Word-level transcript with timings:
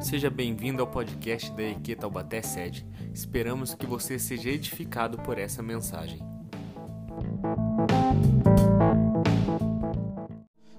Seja 0.00 0.30
bem-vindo 0.30 0.80
ao 0.80 0.88
podcast 0.88 1.52
da 1.52 1.62
EQ 1.62 1.94
Taubaté 1.96 2.40
Sede. 2.40 2.86
Esperamos 3.12 3.74
que 3.74 3.84
você 3.84 4.18
seja 4.18 4.48
edificado 4.48 5.18
por 5.18 5.36
essa 5.36 5.62
mensagem. 5.62 6.18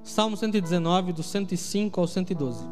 Salmo 0.04 0.36
119, 0.36 1.14
do 1.14 1.22
105 1.22 2.02
ao 2.02 2.08
112. 2.08 2.66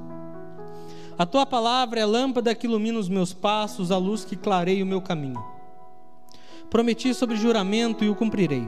A 1.20 1.26
tua 1.26 1.46
palavra 1.46 2.00
é 2.00 2.06
lâmpada 2.06 2.56
que 2.56 2.66
ilumina 2.66 2.98
os 2.98 3.08
meus 3.08 3.32
passos, 3.32 3.92
a 3.92 3.98
luz 3.98 4.26
que 4.26 4.36
clareia 4.36 4.84
o 4.84 4.88
meu 4.88 5.04
caminho. 5.04 5.42
Prometi 6.68 7.14
sobre 7.14 7.36
juramento 7.36 8.04
e 8.04 8.10
o 8.10 8.16
cumprirei. 8.16 8.68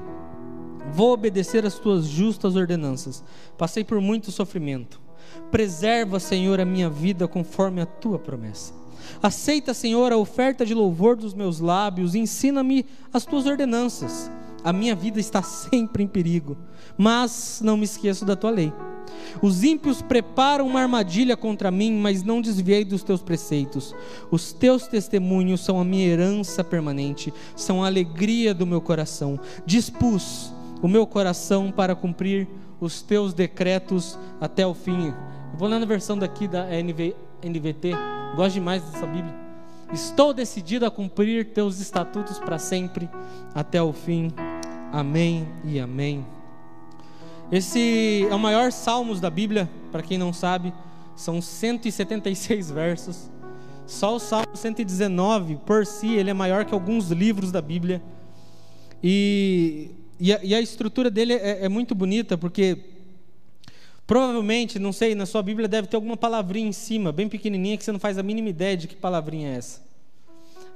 Vou 0.94 1.14
obedecer 1.14 1.66
às 1.66 1.80
tuas 1.80 2.06
justas 2.06 2.56
ordenanças. 2.56 3.24
Passei 3.58 3.84
por 3.84 4.00
muito 4.00 4.32
sofrimento 4.32 5.02
Preserva, 5.50 6.20
Senhor, 6.20 6.60
a 6.60 6.66
minha 6.66 6.90
vida 6.90 7.28
conforme 7.28 7.82
a 7.82 7.86
tua 7.86 8.18
promessa. 8.18 8.74
Aceita, 9.22 9.74
Senhor, 9.74 10.12
a 10.12 10.18
oferta 10.18 10.66
de 10.66 10.74
louvor 10.74 11.16
dos 11.16 11.34
meus 11.34 11.60
lábios 11.60 12.16
e 12.16 12.20
ensina-me 12.20 12.86
as 13.14 13.26
tuas 13.26 13.46
ordenanças. 13.46 14.30
A 14.64 14.72
minha 14.72 14.96
vida 14.96 15.20
está 15.20 15.42
sempre 15.42 16.04
em 16.04 16.08
perigo, 16.08 16.56
mas 16.98 17.62
não 17.64 17.76
me 17.76 17.86
esqueço 17.86 18.26
da 18.26 18.36
tua 18.36 18.52
lei. 18.52 18.72
Os 19.42 19.64
ímpios 19.64 20.02
preparam 20.02 20.68
uma 20.68 20.82
armadilha 20.82 21.36
contra 21.36 21.72
mim, 21.72 21.94
mas 21.94 22.24
não 22.24 22.42
desviei 22.42 22.86
dos 22.86 23.04
teus 23.04 23.22
preceitos. 23.22 23.96
Os 24.30 24.54
teus 24.54 24.88
testemunhos 24.88 25.62
são 25.62 25.80
a 25.80 25.86
minha 25.86 26.08
herança 26.08 26.64
permanente, 26.64 27.34
são 27.56 27.84
a 27.84 27.88
alegria 27.88 28.54
do 28.54 28.66
meu 28.66 28.82
coração. 28.82 29.40
Dispus 29.66 30.54
o 30.82 30.88
meu 30.88 31.06
coração 31.06 31.72
para 31.72 31.96
cumprir 31.96 32.48
os 32.80 33.02
teus 33.02 33.34
decretos 33.34 34.18
até 34.40 34.66
o 34.66 34.74
fim. 34.74 35.14
vou 35.56 35.68
lá 35.68 35.78
na 35.78 35.86
versão 35.86 36.18
daqui 36.18 36.48
da 36.48 36.68
NV, 36.70 37.16
NVT, 37.44 37.92
gosto 38.36 38.54
demais 38.56 38.84
dessa 38.84 39.06
Bíblia. 39.06 39.34
Estou 39.94 40.34
decidido 40.34 40.86
a 40.86 40.92
cumprir 40.92 41.54
teus 41.54 41.80
estatutos 41.80 42.40
para 42.40 42.58
sempre, 42.58 43.10
até 43.54 43.82
o 43.82 43.92
fim. 43.92 44.32
Amém 44.92 45.48
e 45.64 45.80
amém. 45.80 46.26
Esse 47.52 48.26
é 48.30 48.34
o 48.34 48.40
maior 48.40 48.72
salmos 48.72 49.20
da 49.20 49.30
Bíblia, 49.30 49.70
para 49.92 50.02
quem 50.02 50.18
não 50.18 50.32
sabe, 50.32 50.74
são 51.16 51.42
176 51.42 52.72
versos. 52.72 53.30
Só 53.86 54.16
o 54.16 54.20
Salmo 54.20 54.56
119 54.56 55.58
por 55.66 55.86
si, 55.86 56.14
ele 56.14 56.30
é 56.30 56.34
maior 56.34 56.64
que 56.64 56.74
alguns 56.74 57.12
livros 57.12 57.52
da 57.52 57.62
Bíblia. 57.62 58.02
E 59.04 59.92
e 60.22 60.32
a, 60.32 60.40
e 60.44 60.54
a 60.54 60.62
estrutura 60.62 61.10
dele 61.10 61.34
é, 61.34 61.66
é, 61.66 61.68
muito 61.68 61.96
bonita, 61.96 62.38
porque 62.38 62.78
provavelmente, 64.06 64.78
não 64.78 64.94
sei, 64.94 65.16
na 65.16 65.26
sua 65.26 65.42
Bíblia 65.42 65.68
deve 65.68 65.88
ter 65.88 65.96
alguma 65.96 66.16
palavrinha 66.16 66.70
em 66.70 66.72
cima, 66.72 67.12
bem 67.12 67.28
pequenininha, 67.28 67.76
que 67.76 67.84
você 67.84 67.92
não 67.92 68.00
faz 68.00 68.20
a 68.20 68.24
mínima 68.24 68.48
ideia 68.48 68.78
de 68.78 68.88
que 68.88 68.96
palavrinha 68.96 69.50
é 69.50 69.58
essa. 69.58 69.82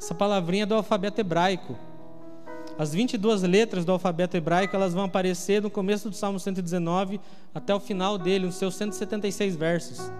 Essa 0.01 0.15
palavrinha 0.15 0.63
é 0.63 0.65
do 0.65 0.73
alfabeto 0.73 1.21
hebraico. 1.21 1.77
As 2.75 2.91
22 2.91 3.43
letras 3.43 3.85
do 3.85 3.91
alfabeto 3.91 4.35
hebraico, 4.35 4.75
elas 4.75 4.95
vão 4.95 5.03
aparecer 5.03 5.61
no 5.61 5.69
começo 5.69 6.09
do 6.09 6.15
Salmo 6.15 6.39
119 6.39 7.21
até 7.53 7.73
o 7.73 7.79
final 7.79 8.17
dele, 8.17 8.47
nos 8.47 8.55
seus 8.55 8.73
176 8.73 9.55
versos. 9.55 10.11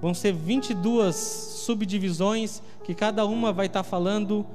Vão 0.00 0.14
ser 0.14 0.32
22 0.32 1.14
subdivisões 1.14 2.62
que 2.84 2.94
cada 2.94 3.26
uma 3.26 3.52
vai 3.52 3.66
estar 3.66 3.82
falando 3.82 4.46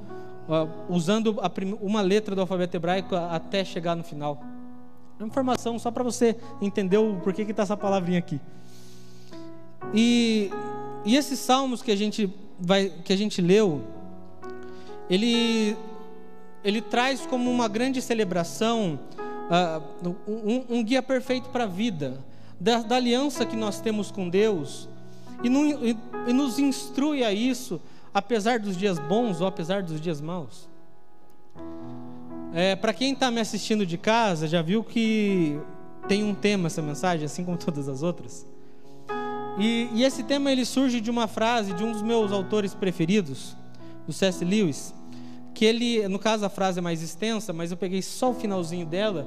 usando 0.88 1.36
uma 1.80 2.00
letra 2.00 2.34
do 2.34 2.40
alfabeto 2.40 2.76
hebraico 2.76 3.14
até 3.14 3.64
chegar 3.64 3.94
no 3.94 4.02
final. 4.02 4.40
É 5.18 5.22
uma 5.22 5.28
informação 5.28 5.78
só 5.78 5.90
para 5.90 6.02
você 6.02 6.36
entender 6.60 6.96
o 6.96 7.16
porquê 7.16 7.44
que 7.44 7.50
está 7.50 7.64
essa 7.64 7.76
palavrinha 7.76 8.18
aqui. 8.18 8.40
E, 9.92 10.50
e 11.04 11.16
esses 11.16 11.38
salmos 11.38 11.82
que 11.82 11.90
a 11.90 11.96
gente 11.96 12.32
vai, 12.58 12.90
que 13.04 13.12
a 13.12 13.16
gente 13.16 13.40
leu, 13.40 13.82
ele 15.08 15.76
ele 16.64 16.82
traz 16.82 17.24
como 17.24 17.50
uma 17.50 17.68
grande 17.68 18.02
celebração 18.02 18.98
uh, 19.48 20.16
um, 20.26 20.64
um, 20.68 20.84
guia 20.84 21.02
perfeito 21.02 21.48
para 21.50 21.64
a 21.64 21.66
vida, 21.66 22.18
da, 22.60 22.82
da, 22.82 22.96
aliança 22.96 23.46
que 23.46 23.56
nós 23.56 23.80
temos 23.80 24.10
com 24.10 24.28
Deus, 24.28 24.88
e, 25.42 25.48
no, 25.48 25.64
e, 25.64 25.96
e 26.26 26.32
nos 26.32 26.58
instrui 26.58 27.22
a 27.22 27.32
isso 27.32 27.80
apesar 28.12 28.58
dos 28.58 28.76
dias 28.76 28.98
bons 28.98 29.40
ou 29.40 29.46
apesar 29.46 29.82
dos 29.82 30.00
dias 30.00 30.20
maus. 30.20 30.68
É, 32.52 32.74
Para 32.76 32.92
quem 32.92 33.12
está 33.12 33.30
me 33.30 33.40
assistindo 33.40 33.84
de 33.84 33.98
casa, 33.98 34.48
já 34.48 34.62
viu 34.62 34.82
que 34.82 35.58
tem 36.08 36.24
um 36.24 36.34
tema 36.34 36.66
essa 36.66 36.80
mensagem, 36.80 37.26
assim 37.26 37.44
como 37.44 37.56
todas 37.58 37.88
as 37.88 38.02
outras. 38.02 38.46
E, 39.58 39.88
e, 39.92 40.04
esse 40.04 40.22
tema 40.22 40.52
ele 40.52 40.64
surge 40.64 41.00
de 41.00 41.10
uma 41.10 41.26
frase 41.26 41.74
de 41.74 41.82
um 41.82 41.92
dos 41.92 42.00
meus 42.00 42.30
autores 42.30 42.74
preferidos, 42.74 43.56
do 44.06 44.12
C.S. 44.12 44.44
Lewis, 44.44 44.94
que 45.52 45.64
ele, 45.64 46.06
no 46.06 46.18
caso 46.18 46.46
a 46.46 46.48
frase 46.48 46.78
é 46.78 46.82
mais 46.82 47.02
extensa, 47.02 47.52
mas 47.52 47.70
eu 47.70 47.76
peguei 47.76 48.00
só 48.00 48.30
o 48.30 48.34
finalzinho 48.34 48.86
dela, 48.86 49.26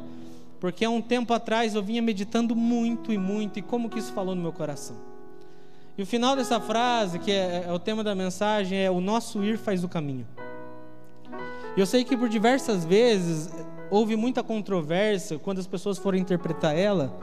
porque 0.59 0.85
há 0.85 0.89
um 0.89 1.01
tempo 1.01 1.33
atrás 1.33 1.75
eu 1.75 1.83
vinha 1.83 2.01
meditando 2.01 2.55
muito 2.55 3.11
e 3.11 3.17
muito 3.17 3.59
e 3.59 3.61
como 3.61 3.89
que 3.89 3.99
isso 3.99 4.13
falou 4.13 4.33
no 4.33 4.41
meu 4.41 4.53
coração. 4.53 4.95
E 5.97 6.01
o 6.01 6.05
final 6.05 6.35
dessa 6.35 6.59
frase, 6.59 7.19
que 7.19 7.31
é, 7.31 7.65
é 7.67 7.71
o 7.71 7.79
tema 7.79 8.03
da 8.03 8.15
mensagem, 8.15 8.77
é: 8.79 8.89
O 8.89 9.01
nosso 9.01 9.43
ir 9.43 9.57
faz 9.57 9.83
o 9.83 9.89
caminho. 9.89 10.27
E 11.75 11.79
eu 11.79 11.85
sei 11.85 12.03
que 12.03 12.17
por 12.17 12.27
diversas 12.27 12.83
vezes 12.83 13.49
houve 13.89 14.15
muita 14.15 14.41
controvérsia 14.43 15.39
quando 15.39 15.59
as 15.59 15.67
pessoas 15.67 15.97
foram 15.97 16.17
interpretar 16.17 16.75
ela, 16.75 17.17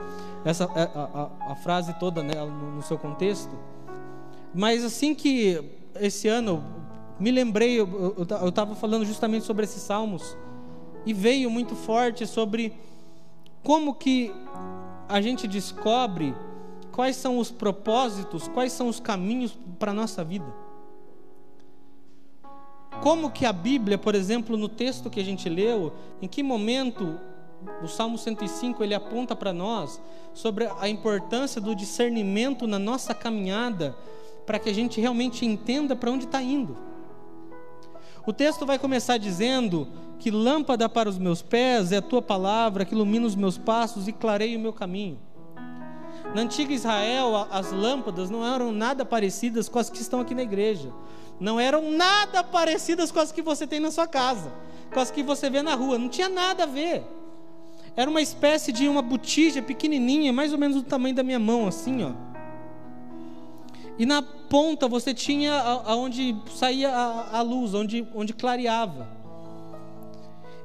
essa, 0.45 0.65
a, 0.65 1.49
a, 1.49 1.51
a 1.53 1.55
frase 1.55 1.93
toda 1.99 2.23
né, 2.23 2.33
no, 2.35 2.75
no 2.75 2.81
seu 2.81 2.97
contexto. 2.97 3.55
Mas 4.53 4.83
assim 4.83 5.13
que 5.13 5.63
esse 5.99 6.27
ano 6.27 6.63
me 7.19 7.31
lembrei, 7.31 7.79
eu 7.79 8.15
estava 8.47 8.75
falando 8.75 9.05
justamente 9.05 9.45
sobre 9.45 9.65
esses 9.65 9.81
salmos, 9.81 10.37
e 11.05 11.13
veio 11.13 11.49
muito 11.49 11.75
forte 11.75 12.25
sobre 12.25 12.73
como 13.63 13.93
que 13.93 14.31
a 15.07 15.21
gente 15.21 15.47
descobre 15.47 16.35
quais 16.99 17.15
são 17.15 17.37
os 17.37 17.49
propósitos, 17.49 18.49
quais 18.49 18.73
são 18.73 18.89
os 18.89 18.99
caminhos 18.99 19.57
para 19.79 19.91
a 19.91 19.93
nossa 19.93 20.21
vida. 20.21 20.53
Como 23.01 23.31
que 23.31 23.45
a 23.45 23.53
Bíblia, 23.53 23.97
por 23.97 24.15
exemplo, 24.15 24.57
no 24.57 24.67
texto 24.67 25.09
que 25.09 25.21
a 25.21 25.23
gente 25.23 25.47
leu, 25.47 25.93
em 26.21 26.27
que 26.27 26.43
momento 26.43 27.17
o 27.81 27.87
Salmo 27.87 28.17
105 28.17 28.83
ele 28.83 28.93
aponta 28.93 29.33
para 29.33 29.53
nós 29.53 30.01
sobre 30.33 30.67
a 30.77 30.89
importância 30.89 31.61
do 31.61 31.73
discernimento 31.73 32.67
na 32.67 32.77
nossa 32.77 33.13
caminhada, 33.13 33.95
para 34.45 34.59
que 34.59 34.69
a 34.69 34.73
gente 34.73 34.99
realmente 34.99 35.45
entenda 35.45 35.95
para 35.95 36.11
onde 36.11 36.25
está 36.25 36.41
indo. 36.41 36.75
O 38.27 38.33
texto 38.33 38.65
vai 38.65 38.77
começar 38.77 39.17
dizendo 39.17 39.87
que 40.19 40.29
lâmpada 40.29 40.89
para 40.89 41.07
os 41.07 41.17
meus 41.17 41.41
pés 41.41 41.93
é 41.93 41.97
a 41.99 42.01
tua 42.01 42.21
palavra 42.21 42.83
que 42.83 42.93
ilumina 42.93 43.25
os 43.25 43.35
meus 43.37 43.57
passos 43.57 44.05
e 44.09 44.11
clareia 44.11 44.57
o 44.57 44.61
meu 44.61 44.73
caminho. 44.73 45.28
Na 46.33 46.41
antiga 46.41 46.73
Israel, 46.73 47.47
as 47.49 47.71
lâmpadas 47.71 48.29
não 48.29 48.45
eram 48.45 48.71
nada 48.71 49.03
parecidas 49.03 49.67
com 49.67 49.79
as 49.79 49.89
que 49.89 50.01
estão 50.01 50.21
aqui 50.21 50.35
na 50.35 50.43
igreja. 50.43 50.91
Não 51.39 51.59
eram 51.59 51.91
nada 51.91 52.43
parecidas 52.43 53.11
com 53.11 53.19
as 53.19 53.31
que 53.31 53.41
você 53.41 53.65
tem 53.65 53.79
na 53.79 53.89
sua 53.89 54.07
casa, 54.07 54.51
com 54.93 54.99
as 54.99 55.09
que 55.09 55.23
você 55.23 55.49
vê 55.49 55.61
na 55.61 55.73
rua. 55.73 55.97
Não 55.97 56.09
tinha 56.09 56.29
nada 56.29 56.63
a 56.63 56.67
ver. 56.67 57.03
Era 57.95 58.09
uma 58.09 58.21
espécie 58.21 58.71
de 58.71 58.87
uma 58.87 59.01
botija 59.01 59.61
pequenininha, 59.61 60.31
mais 60.31 60.53
ou 60.53 60.59
menos 60.59 60.77
do 60.77 60.83
tamanho 60.83 61.15
da 61.15 61.23
minha 61.23 61.39
mão, 61.39 61.67
assim, 61.67 62.03
ó. 62.03 62.11
E 63.97 64.05
na 64.05 64.21
ponta 64.21 64.87
você 64.87 65.13
tinha 65.13 65.53
aonde 65.53 66.35
saía 66.55 66.89
a, 66.89 67.39
a 67.39 67.41
luz, 67.41 67.73
onde, 67.73 68.07
onde 68.15 68.33
clareava. 68.33 69.18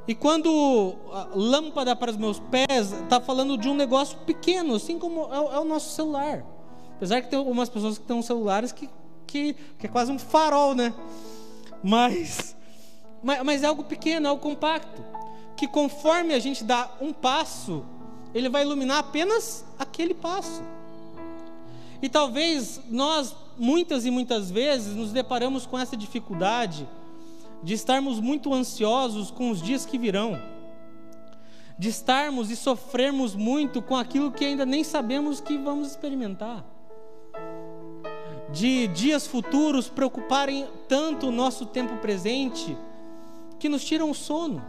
E 0.07 0.15
quando 0.15 0.95
lâmpada 1.35 1.97
para 1.97 2.11
os 2.11 2.17
meus 2.17 2.39
pés, 2.39 2.93
está 2.93 3.21
falando 3.21 3.57
de 3.57 3.69
um 3.69 3.75
negócio 3.75 4.19
pequeno, 4.19 4.75
assim 4.75 4.99
como 4.99 5.33
é, 5.33 5.57
é, 5.57 5.59
o 5.59 5.65
nosso 5.65 5.95
celular. 5.95 6.45
Apesar 6.97 7.23
que 7.23 7.31
tem 7.31 7.39
algumas 7.39 7.69
pessoas 7.69 7.97
que 7.97 8.05
têm 8.05 8.21
celulares 8.21 8.71
que, 8.71 8.89
que, 9.27 9.55
que 9.79 9.87
é 9.87 9.89
quase 9.89 10.13
um 10.13 10.19
farol, 10.19 10.75
né? 10.75 10.93
Mas, 11.83 12.55
mas, 13.23 13.43
mas 13.43 13.63
é 13.63 13.67
algo 13.67 13.85
pequeno, 13.85 14.27
é 14.27 14.29
algo 14.29 14.43
compacto. 14.43 15.03
Que 15.57 15.67
conforme 15.67 16.35
a 16.35 16.39
gente 16.39 16.65
dá 16.65 16.91
um 17.01 17.13
passo, 17.13 17.83
ele 18.35 18.51
vai 18.51 18.63
iluminar 18.63 18.99
apenas 18.99 19.65
aquele 19.79 20.13
passo. 20.13 20.63
E 22.03 22.09
talvez 22.11 22.79
nós, 22.91 23.35
muitas 23.57 24.05
e 24.05 24.11
muitas 24.11 24.51
vezes, 24.51 24.95
nos 24.95 25.13
deparamos 25.13 25.65
com 25.65 25.79
essa 25.79 25.97
dificuldade 25.97 26.87
de 27.65 27.73
estarmos 27.75 28.21
muito 28.21 28.53
ansiosos 28.53 29.31
com 29.31 29.51
os 29.51 29.61
dias 29.61 29.87
que 29.87 29.99
virão, 29.99 30.39
de 31.79 31.89
estarmos 31.89 32.51
e 32.51 32.57
sofrermos 32.57 33.35
muito 33.35 33.81
com 33.81 33.97
aquilo 33.97 34.31
que 34.31 34.45
ainda 34.45 34.67
nem 34.67 34.85
sabemos 34.85 35.41
que 35.41 35.57
vamos 35.57 35.89
experimentar, 35.89 36.65
de 38.53 38.87
dias 38.89 39.27
futuros 39.27 39.89
preocuparem 39.89 40.69
tanto 40.87 41.29
o 41.29 41.33
nosso 41.33 41.65
tempo 41.67 41.97
presente 41.97 42.77
que 43.59 43.69
nos 43.69 43.83
tiram 43.83 44.11
o 44.11 44.15
sono. 44.15 44.63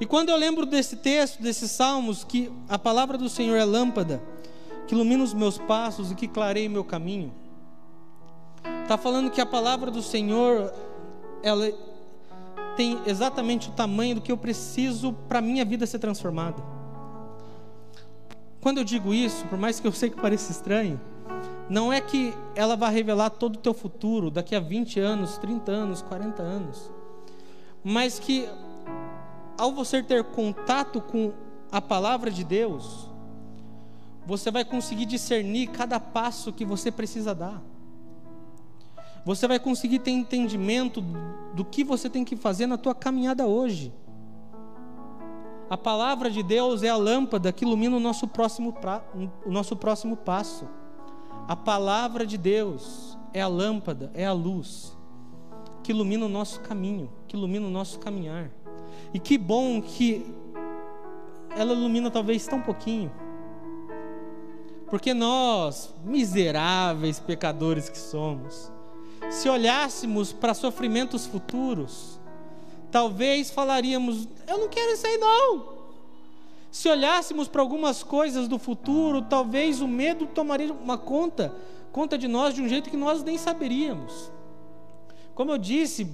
E 0.00 0.06
quando 0.06 0.30
eu 0.30 0.36
lembro 0.36 0.64
desse 0.64 0.96
texto, 0.96 1.42
desses 1.42 1.70
salmos, 1.70 2.24
que 2.24 2.50
a 2.66 2.78
palavra 2.78 3.18
do 3.18 3.28
Senhor 3.28 3.56
é 3.56 3.64
lâmpada, 3.64 4.22
que 4.88 4.94
ilumina 4.94 5.22
os 5.22 5.34
meus 5.34 5.58
passos 5.58 6.10
e 6.10 6.14
que 6.14 6.26
clareia 6.26 6.68
o 6.68 6.72
meu 6.72 6.82
caminho, 6.82 7.30
Está 8.90 8.98
falando 8.98 9.30
que 9.30 9.40
a 9.40 9.46
palavra 9.46 9.88
do 9.88 10.02
Senhor, 10.02 10.74
ela 11.42 11.70
tem 12.76 12.98
exatamente 13.06 13.68
o 13.68 13.72
tamanho 13.72 14.16
do 14.16 14.20
que 14.20 14.32
eu 14.32 14.36
preciso 14.36 15.12
para 15.28 15.40
minha 15.40 15.64
vida 15.64 15.86
ser 15.86 15.98
transformada. 15.98 16.62
Quando 18.60 18.78
eu 18.78 18.84
digo 18.84 19.12
isso, 19.12 19.44
por 19.46 19.58
mais 19.58 19.80
que 19.80 19.86
eu 19.86 19.92
sei 19.92 20.10
que 20.10 20.20
pareça 20.20 20.50
estranho, 20.52 21.00
não 21.68 21.92
é 21.92 22.00
que 22.00 22.34
ela 22.54 22.76
vai 22.76 22.92
revelar 22.92 23.30
todo 23.30 23.56
o 23.56 23.58
teu 23.58 23.72
futuro 23.72 24.30
daqui 24.30 24.54
a 24.54 24.60
20 24.60 24.98
anos, 24.98 25.38
30 25.38 25.70
anos, 25.70 26.02
40 26.02 26.42
anos, 26.42 26.90
mas 27.82 28.18
que 28.18 28.48
ao 29.56 29.72
você 29.72 30.02
ter 30.02 30.24
contato 30.24 31.00
com 31.00 31.32
a 31.70 31.80
palavra 31.80 32.30
de 32.30 32.42
Deus, 32.42 33.08
você 34.26 34.50
vai 34.50 34.64
conseguir 34.64 35.06
discernir 35.06 35.68
cada 35.68 36.00
passo 36.00 36.52
que 36.52 36.64
você 36.64 36.90
precisa 36.90 37.34
dar. 37.34 37.62
Você 39.24 39.46
vai 39.46 39.58
conseguir 39.58 39.98
ter 39.98 40.10
entendimento 40.10 41.02
do 41.54 41.64
que 41.64 41.84
você 41.84 42.08
tem 42.08 42.24
que 42.24 42.36
fazer 42.36 42.66
na 42.66 42.78
tua 42.78 42.94
caminhada 42.94 43.46
hoje. 43.46 43.92
A 45.68 45.76
palavra 45.76 46.30
de 46.30 46.42
Deus 46.42 46.82
é 46.82 46.88
a 46.88 46.96
lâmpada 46.96 47.52
que 47.52 47.64
ilumina 47.64 47.96
o 47.96 48.00
nosso 48.00 48.26
próximo, 48.26 48.72
pra, 48.72 49.04
o 49.46 49.50
nosso 49.50 49.76
próximo 49.76 50.16
passo. 50.16 50.68
A 51.46 51.54
palavra 51.54 52.26
de 52.26 52.36
Deus 52.36 53.16
é 53.32 53.40
a 53.40 53.48
lâmpada, 53.48 54.10
é 54.14 54.26
a 54.26 54.32
luz 54.32 54.98
que 55.82 55.92
ilumina 55.92 56.26
o 56.26 56.28
nosso 56.28 56.60
caminho, 56.60 57.10
que 57.26 57.36
ilumina 57.36 57.66
o 57.66 57.70
nosso 57.70 57.98
caminhar. 57.98 58.50
E 59.14 59.18
que 59.18 59.38
bom 59.38 59.80
que 59.80 60.26
ela 61.56 61.72
ilumina 61.72 62.10
talvez 62.10 62.46
tão 62.46 62.60
pouquinho. 62.60 63.10
Porque 64.88 65.14
nós, 65.14 65.94
miseráveis 66.04 67.20
pecadores 67.20 67.88
que 67.88 67.98
somos, 67.98 68.72
se 69.28 69.48
olhássemos 69.48 70.32
para 70.32 70.54
sofrimentos 70.54 71.26
futuros, 71.26 72.18
talvez 72.90 73.50
falaríamos: 73.50 74.28
Eu 74.46 74.58
não 74.58 74.68
quero 74.68 74.92
isso 74.92 75.06
aí, 75.06 75.18
não. 75.18 75.80
Se 76.70 76.88
olhássemos 76.88 77.48
para 77.48 77.60
algumas 77.60 78.02
coisas 78.02 78.46
do 78.46 78.58
futuro, 78.58 79.22
talvez 79.22 79.80
o 79.80 79.88
medo 79.88 80.26
tomaria 80.26 80.72
uma 80.72 80.96
conta, 80.96 81.52
conta 81.90 82.16
de 82.16 82.28
nós 82.28 82.54
de 82.54 82.62
um 82.62 82.68
jeito 82.68 82.88
que 82.88 82.96
nós 82.96 83.24
nem 83.24 83.36
saberíamos. 83.36 84.30
Como 85.34 85.50
eu 85.50 85.58
disse, 85.58 86.08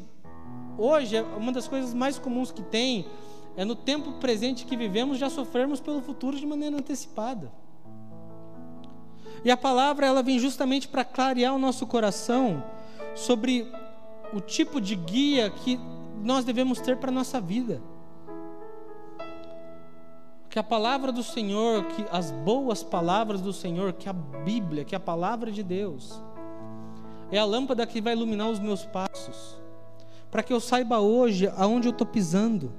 hoje 0.79 1.21
uma 1.37 1.53
das 1.53 1.69
coisas 1.69 1.93
mais 1.93 2.19
comuns 2.19 2.51
que 2.51 2.63
tem 2.63 3.07
é 3.55 3.65
no 3.65 3.75
tempo 3.75 4.13
presente 4.15 4.65
que 4.65 4.77
vivemos 4.77 5.19
já 5.19 5.29
sofrermos 5.29 5.81
pelo 5.81 6.01
futuro 6.01 6.39
de 6.39 6.47
maneira 6.47 6.77
antecipada. 6.77 7.53
E 9.45 9.51
a 9.51 9.57
palavra 9.57 10.07
ela 10.07 10.23
vem 10.23 10.39
justamente 10.39 10.89
para 10.89 11.05
clarear 11.05 11.55
o 11.55 11.59
nosso 11.59 11.87
coração 11.87 12.63
sobre 13.17 13.73
o 14.33 14.41
tipo 14.41 14.81
de 14.81 14.95
guia 14.95 15.49
que 15.49 15.81
nós 16.23 16.45
devemos 16.45 16.81
ter 16.81 16.99
para 16.99 17.11
a 17.11 17.15
nossa 17.15 17.41
vida. 17.41 17.81
Que 20.51 20.59
a 20.59 20.63
palavra 20.63 21.11
do 21.11 21.23
Senhor, 21.23 21.85
que 21.87 22.05
as 22.11 22.31
boas 22.31 22.83
palavras 22.83 23.41
do 23.41 23.53
Senhor, 23.53 23.93
que 23.95 24.09
a 24.09 24.13
Bíblia, 24.13 24.85
que 24.85 24.95
a 24.95 25.01
palavra 25.01 25.51
de 25.51 25.63
Deus, 25.63 26.23
é 27.31 27.39
a 27.39 27.45
lâmpada 27.45 27.87
que 27.87 28.01
vai 28.01 28.13
iluminar 28.13 28.49
os 28.49 28.59
meus 28.59 28.85
passos, 28.85 29.61
para 30.31 30.43
que 30.43 30.53
eu 30.53 30.61
saiba 30.61 30.99
hoje 31.01 31.51
aonde 31.57 31.89
eu 31.89 31.93
estou 31.93 32.07
pisando. 32.07 32.73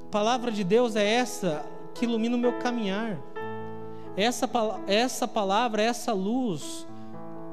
A 0.00 0.10
palavra 0.10 0.50
de 0.50 0.62
Deus 0.62 0.96
é 0.96 1.04
essa 1.04 1.64
que 1.94 2.04
ilumina 2.04 2.36
o 2.36 2.40
meu 2.40 2.58
caminhar. 2.58 3.18
Essa, 4.16 4.48
essa 4.86 5.26
palavra, 5.26 5.82
essa 5.82 6.12
luz 6.12 6.86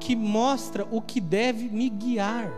que 0.00 0.16
mostra 0.16 0.88
o 0.90 1.00
que 1.00 1.20
deve 1.20 1.68
me 1.68 1.88
guiar. 1.88 2.50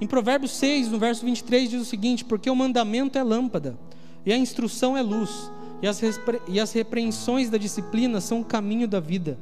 Em 0.00 0.06
Provérbios 0.06 0.52
6, 0.52 0.88
no 0.88 0.98
verso 0.98 1.24
23, 1.24 1.70
diz 1.70 1.80
o 1.80 1.84
seguinte: 1.84 2.24
Porque 2.24 2.50
o 2.50 2.56
mandamento 2.56 3.16
é 3.16 3.22
lâmpada, 3.22 3.78
e 4.26 4.32
a 4.32 4.36
instrução 4.36 4.96
é 4.96 5.00
luz, 5.00 5.50
e 5.80 5.86
as, 5.86 6.00
e 6.48 6.60
as 6.60 6.72
repreensões 6.72 7.48
da 7.48 7.56
disciplina 7.56 8.20
são 8.20 8.40
o 8.40 8.44
caminho 8.44 8.86
da 8.86 9.00
vida. 9.00 9.38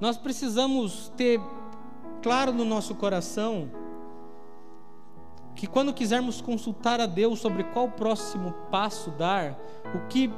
Nós 0.00 0.16
precisamos 0.16 1.12
ter 1.16 1.40
claro 2.22 2.52
no 2.52 2.64
nosso 2.64 2.94
coração 2.94 3.70
que 5.54 5.66
quando 5.66 5.94
quisermos 5.94 6.40
consultar 6.40 7.00
a 7.00 7.06
Deus 7.06 7.38
sobre 7.38 7.64
qual 7.64 7.88
próximo 7.88 8.52
passo 8.70 9.10
dar, 9.12 9.58
o 9.94 10.06
que, 10.06 10.30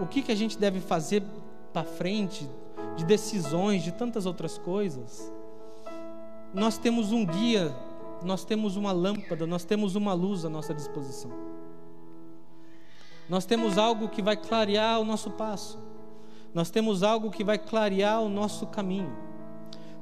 o 0.00 0.06
que, 0.06 0.22
que 0.22 0.32
a 0.32 0.34
gente 0.34 0.56
deve 0.56 0.80
fazer 0.80 1.22
para 1.70 1.84
frente, 1.84 2.48
de 2.96 3.04
decisões, 3.04 3.82
de 3.82 3.92
tantas 3.92 4.26
outras 4.26 4.58
coisas, 4.58 5.32
nós 6.52 6.78
temos 6.78 7.12
um 7.12 7.26
guia, 7.26 7.74
nós 8.22 8.44
temos 8.44 8.76
uma 8.76 8.92
lâmpada, 8.92 9.46
nós 9.46 9.64
temos 9.64 9.96
uma 9.96 10.12
luz 10.12 10.44
à 10.44 10.48
nossa 10.48 10.72
disposição. 10.72 11.30
Nós 13.28 13.44
temos 13.44 13.78
algo 13.78 14.08
que 14.08 14.22
vai 14.22 14.36
clarear 14.36 15.00
o 15.00 15.04
nosso 15.04 15.30
passo. 15.30 15.78
Nós 16.52 16.70
temos 16.70 17.02
algo 17.02 17.30
que 17.30 17.42
vai 17.42 17.58
clarear 17.58 18.22
o 18.22 18.28
nosso 18.28 18.66
caminho. 18.66 19.12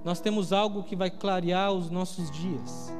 Nós 0.04 0.20
temos 0.20 0.52
algo 0.52 0.82
que 0.82 0.96
vai 0.96 1.10
clarear 1.10 1.72
os 1.72 1.88
nossos 1.90 2.30
dias. 2.30 2.92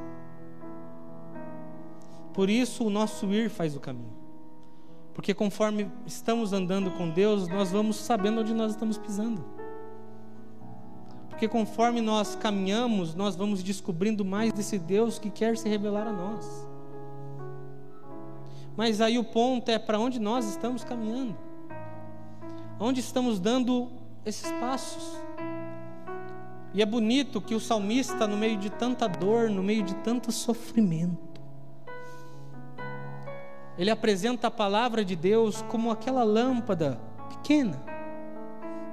Por 2.33 2.49
isso 2.49 2.85
o 2.85 2.89
nosso 2.89 3.31
ir 3.31 3.49
faz 3.49 3.75
o 3.75 3.79
caminho. 3.79 4.13
Porque 5.13 5.33
conforme 5.33 5.91
estamos 6.07 6.53
andando 6.53 6.89
com 6.91 7.09
Deus, 7.09 7.47
nós 7.47 7.71
vamos 7.71 7.97
sabendo 7.97 8.41
onde 8.41 8.53
nós 8.53 8.71
estamos 8.71 8.97
pisando. 8.97 9.45
Porque 11.43 11.57
conforme 11.57 11.99
nós 11.99 12.35
caminhamos, 12.35 13.13
nós 13.15 13.35
vamos 13.35 13.61
descobrindo 13.61 14.23
mais 14.23 14.53
desse 14.53 14.79
Deus 14.79 15.19
que 15.19 15.29
quer 15.29 15.57
se 15.57 15.67
revelar 15.67 16.07
a 16.07 16.11
nós. 16.13 16.65
Mas 18.77 19.01
aí 19.01 19.19
o 19.19 19.25
ponto 19.25 19.67
é 19.67 19.77
para 19.77 19.99
onde 19.99 20.21
nós 20.21 20.47
estamos 20.47 20.85
caminhando. 20.85 21.35
Onde 22.79 23.01
estamos 23.01 23.41
dando 23.41 23.91
esses 24.25 24.49
passos. 24.53 25.17
E 26.73 26.81
é 26.81 26.85
bonito 26.85 27.41
que 27.41 27.55
o 27.55 27.59
salmista, 27.59 28.25
no 28.25 28.37
meio 28.37 28.57
de 28.57 28.69
tanta 28.69 29.05
dor, 29.05 29.49
no 29.49 29.61
meio 29.61 29.83
de 29.83 29.95
tanto 29.95 30.31
sofrimento, 30.31 31.41
ele 33.77 33.91
apresenta 33.91 34.47
a 34.47 34.51
palavra 34.51 35.03
de 35.03 35.17
Deus 35.17 35.61
como 35.63 35.91
aquela 35.91 36.23
lâmpada 36.23 37.01
pequena 37.27 37.92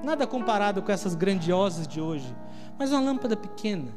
Nada 0.02 0.26
comparado 0.26 0.82
com 0.82 0.90
essas 0.90 1.14
grandiosas 1.14 1.86
de 1.86 2.00
hoje, 2.00 2.34
mas 2.78 2.90
uma 2.90 3.00
lâmpada 3.00 3.36
pequena, 3.36 3.92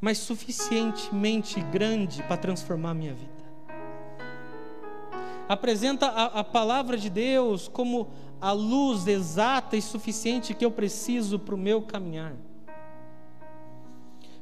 mas 0.00 0.18
suficientemente 0.18 1.60
grande 1.60 2.22
para 2.24 2.36
transformar 2.36 2.90
a 2.90 2.94
minha 2.94 3.14
vida. 3.14 3.40
Apresenta 5.48 6.06
a, 6.06 6.40
a 6.40 6.44
palavra 6.44 6.96
de 6.96 7.10
Deus 7.10 7.68
como 7.68 8.08
a 8.40 8.52
luz 8.52 9.06
exata 9.06 9.76
e 9.76 9.82
suficiente 9.82 10.54
que 10.54 10.64
eu 10.64 10.70
preciso 10.70 11.38
para 11.38 11.54
o 11.54 11.58
meu 11.58 11.82
caminhar. 11.82 12.34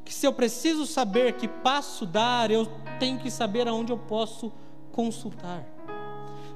Que 0.04 0.14
se 0.14 0.26
eu 0.26 0.32
preciso 0.32 0.86
saber 0.86 1.34
que 1.34 1.48
passo 1.48 2.06
dar, 2.06 2.50
eu 2.50 2.66
tenho 2.98 3.18
que 3.18 3.30
saber 3.30 3.66
aonde 3.68 3.92
eu 3.92 3.98
posso 3.98 4.52
consultar. 4.92 5.66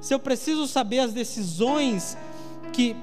Se 0.00 0.14
eu 0.14 0.18
preciso 0.18 0.66
saber 0.66 1.00
as 1.00 1.12
decisões 1.12 2.16
que 2.72 2.96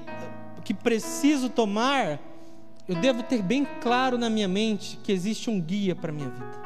que 0.60 0.74
preciso 0.74 1.48
tomar, 1.48 2.20
eu 2.86 2.94
devo 2.96 3.22
ter 3.22 3.42
bem 3.42 3.66
claro 3.80 4.18
na 4.18 4.28
minha 4.28 4.48
mente 4.48 4.98
que 5.02 5.12
existe 5.12 5.48
um 5.48 5.60
guia 5.60 5.94
para 5.94 6.10
a 6.10 6.14
minha 6.14 6.28
vida. 6.28 6.60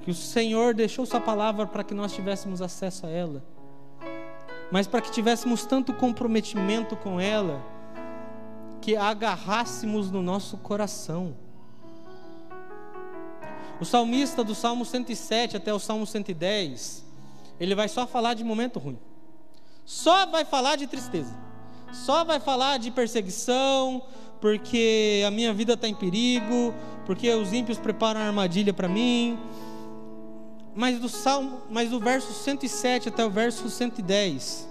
Que 0.00 0.10
o 0.10 0.14
Senhor 0.14 0.74
deixou 0.74 1.06
Sua 1.06 1.20
palavra 1.20 1.66
para 1.66 1.84
que 1.84 1.94
nós 1.94 2.12
tivéssemos 2.12 2.60
acesso 2.60 3.06
a 3.06 3.10
ela, 3.10 3.44
mas 4.70 4.86
para 4.86 5.00
que 5.00 5.10
tivéssemos 5.10 5.64
tanto 5.64 5.92
comprometimento 5.92 6.96
com 6.96 7.20
ela, 7.20 7.62
que 8.80 8.96
a 8.96 9.04
agarrássemos 9.04 10.10
no 10.10 10.22
nosso 10.22 10.56
coração. 10.58 11.36
O 13.80 13.84
salmista 13.84 14.42
do 14.42 14.54
Salmo 14.54 14.84
107 14.84 15.56
até 15.56 15.72
o 15.72 15.78
Salmo 15.78 16.06
110, 16.06 17.04
ele 17.60 17.74
vai 17.74 17.88
só 17.88 18.06
falar 18.06 18.34
de 18.34 18.42
momento 18.42 18.78
ruim 18.78 18.98
só 19.88 20.26
vai 20.26 20.44
falar 20.44 20.76
de 20.76 20.86
tristeza, 20.86 21.34
só 21.90 22.22
vai 22.22 22.38
falar 22.38 22.76
de 22.76 22.90
perseguição, 22.90 24.02
porque 24.38 25.24
a 25.26 25.30
minha 25.30 25.54
vida 25.54 25.72
está 25.72 25.88
em 25.88 25.94
perigo, 25.94 26.74
porque 27.06 27.30
os 27.30 27.54
ímpios 27.54 27.78
preparam 27.78 28.20
armadilha 28.20 28.74
para 28.74 28.86
mim. 28.86 29.38
Mas 30.74 31.00
do 31.00 31.08
Salmo, 31.08 31.62
mas 31.70 31.88
do 31.88 31.98
verso 31.98 32.34
107 32.34 33.08
até 33.08 33.24
o 33.24 33.30
verso 33.30 33.70
110, 33.70 34.68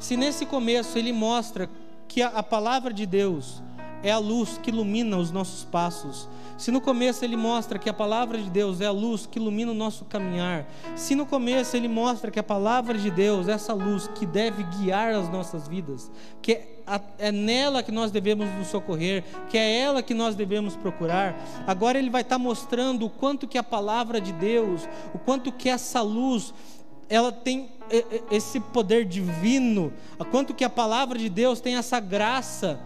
se 0.00 0.16
nesse 0.16 0.46
começo 0.46 0.96
ele 0.96 1.12
mostra 1.12 1.68
que 2.08 2.22
a, 2.22 2.28
a 2.28 2.42
palavra 2.42 2.94
de 2.94 3.04
Deus 3.04 3.62
é 4.02 4.10
a 4.10 4.16
luz 4.18 4.56
que 4.56 4.70
ilumina 4.70 5.18
os 5.18 5.30
nossos 5.30 5.64
passos, 5.64 6.26
Se 6.56 6.70
no 6.70 6.80
começo 6.80 7.24
ele 7.24 7.36
mostra 7.36 7.78
que 7.78 7.88
a 7.88 7.92
palavra 7.92 8.38
de 8.38 8.48
Deus 8.48 8.80
é 8.80 8.86
a 8.86 8.90
luz 8.90 9.26
que 9.26 9.38
ilumina 9.38 9.72
o 9.72 9.74
nosso 9.74 10.06
caminhar, 10.06 10.66
se 10.94 11.14
no 11.14 11.26
começo 11.26 11.76
ele 11.76 11.88
mostra 11.88 12.30
que 12.30 12.38
a 12.38 12.42
palavra 12.42 12.96
de 12.96 13.10
Deus 13.10 13.46
é 13.46 13.52
essa 13.52 13.74
luz 13.74 14.08
que 14.14 14.24
deve 14.24 14.62
guiar 14.62 15.14
as 15.14 15.28
nossas 15.28 15.68
vidas, 15.68 16.10
que 16.40 16.76
é, 17.18 17.30
nela 17.30 17.82
que 17.82 17.92
nós 17.92 18.10
devemos 18.10 18.48
nos 18.54 18.68
socorrer, 18.68 19.22
que 19.50 19.58
é 19.58 19.80
ela 19.80 20.02
que 20.02 20.14
nós 20.14 20.34
devemos 20.34 20.74
procurar, 20.76 21.36
agora 21.66 21.98
ele 21.98 22.08
vai 22.08 22.22
estar 22.22 22.38
mostrando 22.38 23.04
o 23.04 23.10
quanto 23.10 23.46
que 23.46 23.58
a 23.58 23.62
palavra 23.62 24.20
de 24.20 24.32
Deus, 24.32 24.88
o 25.12 25.18
quanto 25.18 25.52
que 25.52 25.68
essa 25.68 26.00
luz 26.00 26.54
ela 27.08 27.30
tem 27.30 27.70
esse 28.30 28.58
poder 28.58 29.04
divino, 29.04 29.92
o 30.18 30.24
quanto 30.24 30.54
que 30.54 30.64
a 30.64 30.70
palavra 30.70 31.18
de 31.18 31.28
Deus 31.28 31.60
tem 31.60 31.76
essa 31.76 32.00
graça 32.00 32.80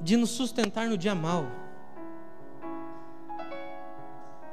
de 0.00 0.16
nos 0.16 0.30
sustentar 0.30 0.88
no 0.88 0.96
dia 0.96 1.14
mal. 1.14 1.65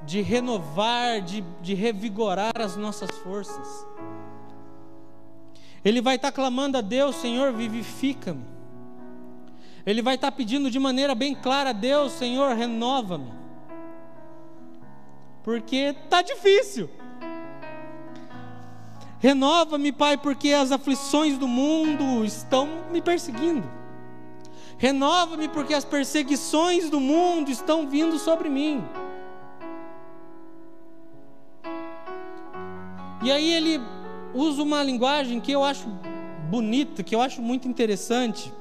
De 0.06 0.22
renovar, 0.22 1.22
de, 1.22 1.44
de 1.62 1.74
revigorar 1.74 2.54
as 2.60 2.76
nossas 2.76 3.10
forças. 3.20 3.86
Ele 5.84 6.02
vai 6.02 6.16
estar 6.16 6.32
clamando 6.32 6.78
a 6.78 6.82
Deus, 6.82 7.16
Senhor, 7.18 7.52
vivifica-me. 7.52 8.46
Ele 9.86 10.02
vai 10.02 10.16
estar 10.16 10.32
pedindo 10.32 10.72
de 10.72 10.80
maneira 10.80 11.14
bem 11.14 11.36
clara 11.36 11.72
a 11.72 11.74
Deus, 11.74 12.14
Senhor, 12.14 12.56
renova-me. 12.56 13.32
Porque 15.44 15.94
está 16.06 16.22
difícil. 16.22 16.90
Renova-me, 19.20 19.92
Pai, 19.92 20.18
porque 20.18 20.52
as 20.52 20.72
aflições 20.72 21.38
do 21.38 21.48
mundo 21.48 22.24
estão 22.24 22.68
me 22.92 23.02
perseguindo. 23.02 23.70
Renova-me, 24.78 25.48
porque 25.50 25.74
as 25.74 25.86
perseguições 25.86 26.90
do 26.90 27.00
mundo 27.00 27.52
estão 27.52 27.88
vindo 27.88 28.18
sobre 28.20 28.50
mim. 28.50 28.84
E 33.24 33.32
aí 33.32 33.52
ele 33.52 33.82
usa 34.34 34.62
uma 34.62 34.84
linguagem 34.84 35.40
que 35.40 35.50
eu 35.50 35.64
acho 35.64 35.88
bonita, 36.50 37.02
que 37.02 37.16
eu 37.16 37.22
acho 37.22 37.42
muito 37.42 37.70
interessante. 37.70 38.52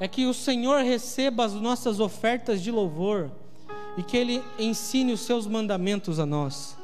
É 0.00 0.08
que 0.08 0.24
o 0.24 0.32
Senhor 0.32 0.82
receba 0.82 1.44
as 1.44 1.52
nossas 1.52 2.00
ofertas 2.00 2.62
de 2.62 2.70
louvor 2.70 3.30
e 3.98 4.02
que 4.02 4.16
Ele 4.16 4.42
ensine 4.58 5.12
os 5.12 5.20
seus 5.20 5.46
mandamentos 5.46 6.18
a 6.18 6.24
nós. 6.24 6.78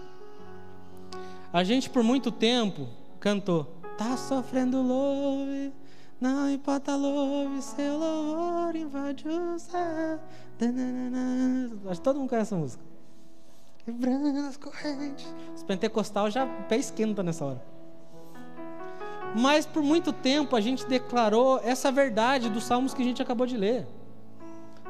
A 1.51 1.65
gente 1.65 1.89
por 1.89 2.03
muito 2.03 2.31
tempo 2.31 2.87
cantou, 3.19 3.65
tá 3.97 4.15
sofrendo 4.19 4.83
louve, 4.83 5.73
não 6.21 6.51
importa 6.51 6.95
louve, 6.97 7.63
seu 7.63 7.97
louvor 7.97 8.77
invade 8.77 9.27
o 9.27 9.59
céu. 9.59 10.21
Acho 11.89 12.01
que 12.01 12.05
todo 12.05 12.19
mundo 12.19 12.29
conhece 12.29 12.49
essa 12.49 12.57
música 12.57 12.95
quebrando 13.85 14.39
as 14.41 14.57
correntes. 14.57 15.27
Os 15.55 15.63
pentecostal 15.63 16.31
já 16.31 16.47
pé 16.47 16.77
esquenta 16.77 17.23
nessa 17.23 17.45
hora. 17.45 17.63
Mas 19.37 19.67
por 19.67 19.83
muito 19.83 20.13
tempo 20.13 20.55
a 20.57 20.61
gente 20.61 20.87
declarou 20.87 21.61
essa 21.63 21.91
verdade 21.91 22.49
dos 22.49 22.65
salmos 22.65 22.95
que 22.95 23.03
a 23.03 23.05
gente 23.05 23.21
acabou 23.21 23.47
de 23.47 23.57
ler. 23.57 23.87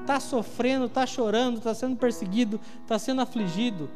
Está 0.01 0.21
sofrendo, 0.21 0.85
está 0.87 1.07
chorando, 1.07 1.59
está 1.59 1.75
sendo 1.75 1.97
perseguido, 1.97 2.61
está 2.83 2.99
sendo 2.99 3.23
afligido. 3.23 3.91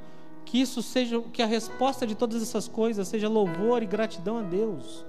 Que 0.44 0.60
isso 0.60 0.82
seja, 0.82 1.20
que 1.20 1.42
a 1.42 1.46
resposta 1.46 2.06
de 2.06 2.14
todas 2.14 2.42
essas 2.42 2.66
coisas 2.66 3.06
seja 3.06 3.28
louvor 3.28 3.82
e 3.82 3.86
gratidão 3.86 4.38
a 4.38 4.42
Deus. 4.42 5.04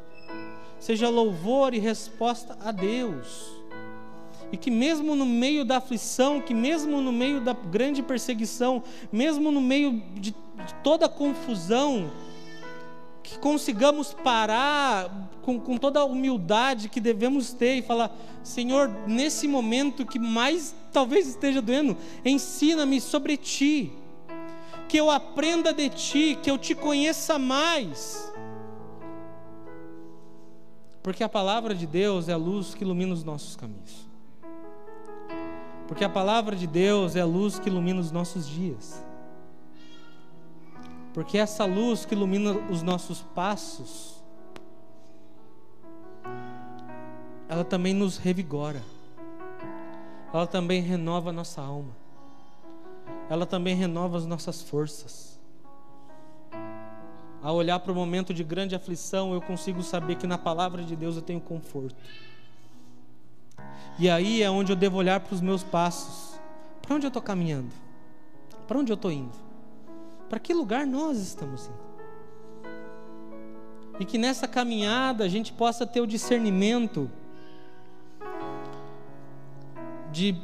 Seja 0.78 1.10
louvor 1.10 1.74
e 1.74 1.80
resposta 1.80 2.58
a 2.62 2.72
Deus 2.72 3.59
e 4.52 4.58
que 4.58 4.72
mesmo 4.72 5.16
no 5.16 5.26
meio 5.26 5.64
da 5.64 5.78
aflição, 5.78 6.42
que 6.42 6.54
mesmo 6.54 7.02
no 7.02 7.12
meio 7.12 7.42
da 7.42 7.54
grande 7.54 8.02
perseguição, 8.02 8.84
mesmo 9.12 9.52
no 9.52 9.62
meio 9.62 10.02
de, 10.16 10.34
toda 10.84 11.06
a 11.06 11.10
confusão, 11.10 12.12
que 13.24 13.38
consigamos 13.38 14.14
parar 14.14 15.30
com, 15.44 15.60
com 15.60 15.78
toda 15.78 16.00
a 16.00 16.06
humildade 16.06 16.90
que 16.90 17.00
devemos 17.00 17.54
ter 17.54 17.76
e 17.76 17.82
falar: 17.82 18.16
Senhor, 18.44 18.90
nesse 19.08 19.48
momento 19.48 20.06
que 20.06 20.18
mais 20.18 20.76
talvez 20.92 21.28
esteja 21.28 21.62
doendo, 21.62 21.96
ensina-me 22.26 23.00
sobre 23.00 23.38
ti, 23.38 23.92
que 24.88 24.98
eu 24.98 25.12
aprenda 25.12 25.72
de 25.72 25.90
ti, 25.90 26.38
que 26.42 26.50
eu 26.50 26.58
te 26.58 26.74
conheça 26.74 27.38
mais. 27.38 28.30
Porque 31.04 31.24
a 31.24 31.30
palavra 31.30 31.74
de 31.74 31.86
Deus 31.86 32.28
é 32.28 32.34
a 32.34 32.38
luz 32.38 32.74
que 32.74 32.84
ilumina 32.84 33.14
os 33.14 33.24
nossos 33.24 33.56
caminhos. 33.56 34.09
Porque 35.90 36.04
a 36.04 36.10
palavra 36.10 36.56
de 36.56 36.68
Deus 36.68 37.16
é 37.16 37.22
a 37.22 37.26
luz 37.26 37.58
que 37.58 37.68
ilumina 37.68 38.00
os 38.00 38.12
nossos 38.12 38.48
dias. 38.48 39.04
Porque 41.16 41.36
essa 41.36 41.66
luz 41.66 42.06
que 42.06 42.14
ilumina 42.14 42.52
os 42.70 42.84
nossos 42.84 43.24
passos, 43.34 44.24
ela 47.50 47.64
também 47.64 47.92
nos 47.92 48.20
revigora. 48.20 48.84
Ela 50.32 50.46
também 50.46 50.80
renova 50.80 51.32
a 51.32 51.34
nossa 51.34 51.60
alma. 51.60 51.98
Ela 53.28 53.48
também 53.48 53.76
renova 53.76 54.16
as 54.16 54.28
nossas 54.28 54.62
forças. 54.62 55.40
Ao 57.42 57.56
olhar 57.56 57.80
para 57.80 57.92
o 57.92 57.96
momento 57.96 58.32
de 58.32 58.44
grande 58.44 58.76
aflição, 58.76 59.34
eu 59.34 59.42
consigo 59.42 59.82
saber 59.82 60.18
que 60.18 60.28
na 60.28 60.38
palavra 60.38 60.84
de 60.84 60.96
Deus 60.96 61.16
eu 61.16 61.24
tenho 61.24 61.42
conforto. 61.42 61.96
E 63.98 64.10
aí 64.10 64.42
é 64.42 64.50
onde 64.50 64.72
eu 64.72 64.76
devo 64.76 64.98
olhar 64.98 65.20
para 65.20 65.34
os 65.34 65.42
meus 65.42 65.64
passos. 65.64 66.40
Para 66.82 66.96
onde 66.96 67.06
eu 67.06 67.10
estou 67.10 67.22
caminhando? 67.22 67.72
Para 68.68 68.80
onde 68.80 68.92
eu 68.92 68.96
estou 68.96 69.12
indo? 69.12 69.36
Para 70.30 70.40
que 70.40 70.54
lugar 70.54 70.86
nós 70.86 71.18
estamos 71.18 71.68
indo? 71.68 71.90
E 74.00 74.06
que 74.06 74.18
nessa 74.18 74.48
caminhada 74.48 75.24
a 75.24 75.28
gente 75.28 75.52
possa 75.52 75.86
ter 75.86 76.00
o 76.02 76.08
discernimento 76.08 77.12
de 80.12 80.36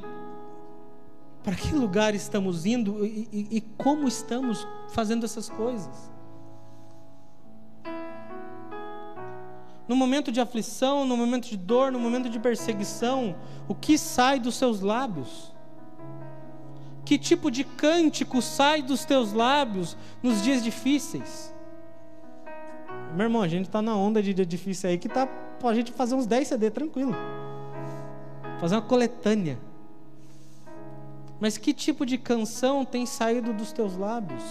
para 1.42 1.56
que 1.56 1.74
lugar 1.74 2.16
estamos 2.16 2.66
indo 2.66 3.06
e, 3.06 3.30
e, 3.32 3.58
e 3.58 3.62
como 3.62 4.08
estamos 4.08 4.68
fazendo 4.90 5.26
essas 5.26 5.48
coisas. 5.48 6.15
No 9.88 9.96
momento 9.96 10.32
de 10.32 10.40
aflição, 10.40 11.06
no 11.06 11.16
momento 11.16 11.48
de 11.48 11.58
dor, 11.58 11.92
no 11.92 12.00
momento 12.00 12.30
de 12.30 12.40
perseguição, 12.40 13.36
o 13.68 13.76
que 13.76 13.98
sai 13.98 14.40
dos 14.40 14.56
seus 14.56 14.82
lábios? 14.82 15.54
Que 17.04 17.20
tipo 17.20 17.52
de 17.52 17.64
cântico 17.64 18.42
sai 18.42 18.82
dos 18.82 19.06
teus 19.06 19.32
lábios 19.32 19.96
nos 20.24 20.42
dias 20.42 20.64
difíceis? 20.64 21.54
Meu 23.16 23.26
irmão, 23.26 23.42
a 23.42 23.48
gente 23.48 23.68
está 23.68 23.82
na 23.82 23.96
onda 23.96 24.22
de 24.22 24.34
dia 24.34 24.46
difícil 24.46 24.90
aí 24.90 24.98
que 24.98 25.08
tá 25.08 25.28
a 25.64 25.74
gente 25.74 25.92
fazer 25.92 26.16
uns 26.16 26.26
10 26.26 26.48
CD 26.48 26.70
tranquilo. 26.70 27.16
Fazer 28.60 28.76
uma 28.76 28.82
coletânea. 28.82 29.58
Mas 31.40 31.58
que 31.58 31.74
tipo 31.74 32.06
de 32.06 32.18
canção 32.18 32.84
tem 32.84 33.06
saído 33.06 33.54
dos 33.54 33.72
teus 33.72 33.96
lábios? 33.98 34.44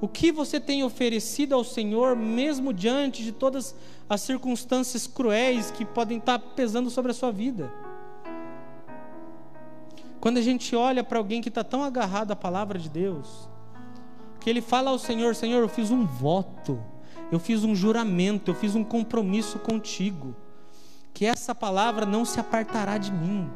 O 0.00 0.08
que 0.08 0.32
você 0.32 0.60
tem 0.60 0.82
oferecido 0.82 1.54
ao 1.54 1.64
Senhor, 1.64 2.16
mesmo 2.16 2.72
diante 2.72 3.22
de 3.22 3.32
todas 3.32 3.74
as 4.08 4.20
circunstâncias 4.20 5.06
cruéis 5.06 5.70
que 5.70 5.84
podem 5.84 6.18
estar 6.18 6.38
pesando 6.38 6.90
sobre 6.90 7.12
a 7.12 7.14
sua 7.14 7.30
vida? 7.30 7.72
Quando 10.20 10.38
a 10.38 10.42
gente 10.42 10.74
olha 10.74 11.04
para 11.04 11.18
alguém 11.18 11.40
que 11.40 11.48
está 11.48 11.62
tão 11.62 11.82
agarrado 11.82 12.32
à 12.32 12.36
palavra 12.36 12.78
de 12.78 12.88
Deus, 12.88 13.48
que 14.40 14.50
ele 14.50 14.60
fala 14.60 14.90
ao 14.90 14.98
Senhor: 14.98 15.34
Senhor, 15.34 15.60
eu 15.60 15.68
fiz 15.68 15.90
um 15.90 16.06
voto, 16.06 16.82
eu 17.30 17.38
fiz 17.38 17.62
um 17.62 17.74
juramento, 17.74 18.50
eu 18.50 18.54
fiz 18.54 18.74
um 18.74 18.84
compromisso 18.84 19.58
contigo, 19.58 20.34
que 21.12 21.24
essa 21.24 21.54
palavra 21.54 22.04
não 22.04 22.24
se 22.24 22.40
apartará 22.40 22.98
de 22.98 23.12
mim 23.12 23.50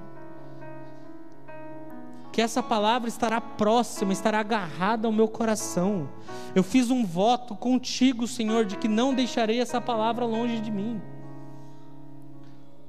que 2.39 2.43
essa 2.43 2.63
palavra 2.63 3.09
estará 3.09 3.41
próxima, 3.41 4.13
estará 4.13 4.39
agarrada 4.39 5.09
ao 5.09 5.13
meu 5.13 5.27
coração. 5.27 6.09
Eu 6.55 6.63
fiz 6.63 6.89
um 6.89 7.05
voto 7.05 7.57
contigo, 7.57 8.29
Senhor, 8.29 8.65
de 8.65 8.77
que 8.77 8.87
não 8.87 9.13
deixarei 9.13 9.61
essa 9.61 9.81
palavra 9.81 10.25
longe 10.25 10.61
de 10.61 10.71
mim. 10.71 11.03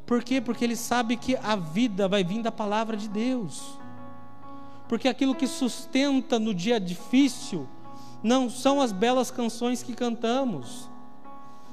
Por 0.06 0.24
quê? 0.24 0.39
Porque 0.39 0.63
ele 0.63 0.75
sabe 0.75 1.18
que 1.18 1.36
a 1.36 1.56
vida 1.56 2.08
vai 2.08 2.24
vir 2.24 2.44
da 2.44 2.51
palavra 2.51 2.96
de 2.96 3.10
Deus. 3.10 3.75
Porque 4.88 5.08
aquilo 5.08 5.34
que 5.34 5.48
sustenta 5.48 6.38
no 6.38 6.53
dia 6.53 6.79
difícil 6.79 7.68
não 8.22 8.51
são 8.51 8.79
as 8.79 8.91
belas 8.91 9.32
canções 9.32 9.82
que 9.82 9.96
cantamos, 9.96 10.88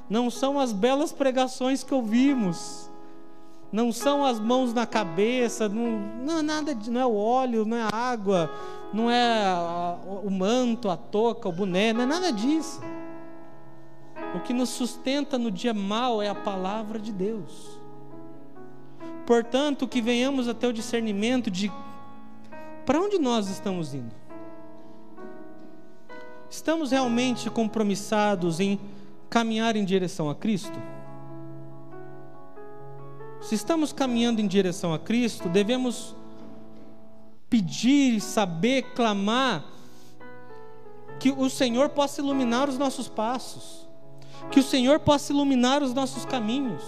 não 0.08 0.30
são 0.30 0.58
as 0.58 0.72
belas 0.72 1.12
pregações 1.12 1.84
que 1.84 1.92
ouvimos, 1.92 2.90
não 3.72 3.92
são 3.92 4.24
as 4.24 4.38
mãos 4.38 4.72
na 4.72 4.86
cabeça, 4.86 5.68
não, 5.68 5.98
não, 6.24 6.42
nada, 6.42 6.76
não 6.88 7.00
é 7.00 7.06
o 7.06 7.14
óleo, 7.14 7.64
não 7.64 7.76
é 7.76 7.82
a 7.82 7.94
água, 7.94 8.50
não 8.92 9.10
é 9.10 9.44
a, 9.44 9.98
o 10.24 10.30
manto, 10.30 10.88
a 10.88 10.96
touca, 10.96 11.48
o 11.48 11.52
boné, 11.52 11.92
não 11.92 12.02
é 12.02 12.06
nada 12.06 12.32
disso. 12.32 12.80
O 14.34 14.40
que 14.40 14.52
nos 14.52 14.70
sustenta 14.70 15.38
no 15.38 15.50
dia 15.50 15.74
mal 15.74 16.22
é 16.22 16.28
a 16.28 16.34
palavra 16.34 16.98
de 16.98 17.12
Deus. 17.12 17.78
Portanto, 19.26 19.88
que 19.88 20.00
venhamos 20.00 20.48
a 20.48 20.54
ter 20.54 20.68
o 20.68 20.72
discernimento 20.72 21.50
de 21.50 21.70
Para 22.84 23.00
onde 23.00 23.18
nós 23.18 23.48
estamos 23.48 23.92
indo? 23.92 24.14
Estamos 26.48 26.92
realmente 26.92 27.50
compromissados 27.50 28.60
em 28.60 28.78
caminhar 29.28 29.74
em 29.74 29.84
direção 29.84 30.30
a 30.30 30.34
Cristo? 30.34 30.95
Se 33.40 33.54
estamos 33.54 33.92
caminhando 33.92 34.40
em 34.40 34.46
direção 34.46 34.92
a 34.92 34.98
Cristo, 34.98 35.48
devemos 35.48 36.14
pedir, 37.48 38.20
saber, 38.20 38.82
clamar 38.94 39.64
que 41.18 41.30
o 41.30 41.48
Senhor 41.48 41.88
possa 41.90 42.20
iluminar 42.20 42.68
os 42.68 42.76
nossos 42.76 43.08
passos, 43.08 43.86
que 44.50 44.60
o 44.60 44.62
Senhor 44.62 45.00
possa 45.00 45.32
iluminar 45.32 45.82
os 45.82 45.94
nossos 45.94 46.24
caminhos. 46.24 46.82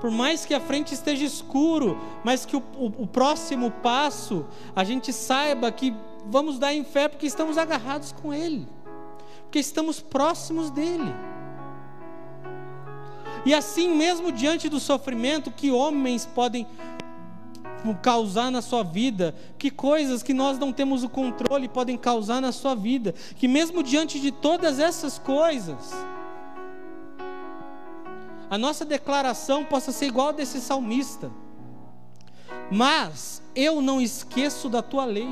Por 0.00 0.10
mais 0.10 0.44
que 0.44 0.54
a 0.54 0.60
frente 0.60 0.94
esteja 0.94 1.24
escuro, 1.24 1.98
mas 2.24 2.46
que 2.46 2.56
o, 2.56 2.62
o, 2.76 2.86
o 3.02 3.06
próximo 3.06 3.70
passo 3.70 4.46
a 4.74 4.84
gente 4.84 5.12
saiba 5.12 5.70
que 5.72 5.94
vamos 6.26 6.58
dar 6.58 6.72
em 6.72 6.84
fé 6.84 7.08
porque 7.08 7.26
estamos 7.26 7.58
agarrados 7.58 8.12
com 8.12 8.32
Ele, 8.32 8.66
porque 9.42 9.58
estamos 9.58 10.00
próximos 10.00 10.70
dEle. 10.70 11.12
E 13.44 13.54
assim, 13.54 13.94
mesmo 13.94 14.32
diante 14.32 14.68
do 14.68 14.80
sofrimento 14.80 15.50
que 15.50 15.70
homens 15.70 16.26
podem 16.26 16.66
causar 18.02 18.50
na 18.50 18.60
sua 18.60 18.82
vida, 18.82 19.34
que 19.56 19.70
coisas 19.70 20.22
que 20.22 20.34
nós 20.34 20.58
não 20.58 20.72
temos 20.72 21.04
o 21.04 21.08
controle 21.08 21.68
podem 21.68 21.96
causar 21.96 22.40
na 22.40 22.52
sua 22.52 22.74
vida, 22.74 23.14
que 23.36 23.48
mesmo 23.48 23.82
diante 23.82 24.20
de 24.20 24.30
todas 24.30 24.78
essas 24.78 25.18
coisas, 25.18 25.92
a 28.50 28.58
nossa 28.58 28.84
declaração 28.84 29.64
possa 29.64 29.92
ser 29.92 30.06
igual 30.06 30.28
a 30.28 30.32
desse 30.32 30.60
salmista. 30.60 31.30
Mas 32.70 33.42
eu 33.54 33.80
não 33.80 34.00
esqueço 34.00 34.68
da 34.68 34.82
tua 34.82 35.04
lei. 35.04 35.28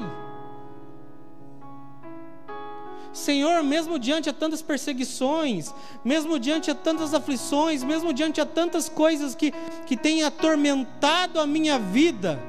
Senhor, 3.17 3.63
mesmo 3.63 3.99
diante 3.99 4.31
de 4.31 4.33
tantas 4.33 4.63
perseguições, 4.63 5.75
mesmo 6.05 6.39
diante 6.39 6.73
de 6.73 6.79
tantas 6.79 7.15
aflições, 7.15 7.83
mesmo 7.83 8.13
diante 8.13 8.41
de 8.41 8.47
tantas 8.47 8.89
coisas 8.89 9.35
que, 9.35 9.53
que 9.87 9.97
têm 9.97 10.23
atormentado 10.23 11.41
a 11.41 11.47
minha 11.47 11.79
vida, 11.79 12.41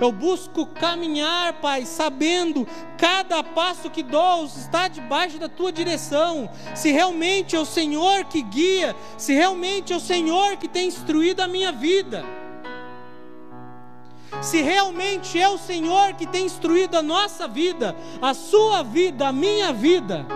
eu 0.00 0.12
busco 0.12 0.66
caminhar, 0.66 1.54
Pai, 1.54 1.84
sabendo 1.84 2.66
cada 2.96 3.42
passo 3.42 3.90
que 3.90 4.02
dou 4.02 4.44
está 4.44 4.86
debaixo 4.86 5.38
da 5.38 5.48
tua 5.48 5.72
direção. 5.72 6.48
Se 6.74 6.92
realmente 6.92 7.56
é 7.56 7.58
o 7.58 7.64
Senhor 7.64 8.24
que 8.24 8.42
guia, 8.42 8.94
se 9.16 9.32
realmente 9.34 9.92
é 9.92 9.96
o 9.96 10.00
Senhor 10.00 10.56
que 10.56 10.68
tem 10.68 10.86
instruído 10.88 11.40
a 11.40 11.48
minha 11.48 11.72
vida 11.72 12.24
se 14.40 14.62
realmente 14.62 15.40
é 15.40 15.48
o 15.48 15.58
Senhor 15.58 16.14
que 16.14 16.26
tem 16.26 16.46
instruído 16.46 16.96
a 16.96 17.02
nossa 17.02 17.48
vida, 17.48 17.94
a 18.20 18.34
sua 18.34 18.82
vida, 18.82 19.28
a 19.28 19.32
minha 19.32 19.72
vida, 19.72 20.26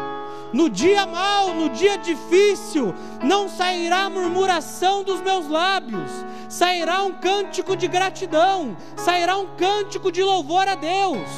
no 0.52 0.68
dia 0.68 1.06
mau, 1.06 1.54
no 1.54 1.70
dia 1.70 1.96
difícil, 1.96 2.94
não 3.22 3.48
sairá 3.48 4.10
murmuração 4.10 5.02
dos 5.02 5.20
meus 5.20 5.48
lábios, 5.48 6.10
sairá 6.48 7.02
um 7.02 7.12
cântico 7.12 7.74
de 7.74 7.88
gratidão, 7.88 8.76
sairá 8.96 9.38
um 9.38 9.56
cântico 9.56 10.12
de 10.12 10.22
louvor 10.22 10.68
a 10.68 10.74
Deus. 10.74 11.28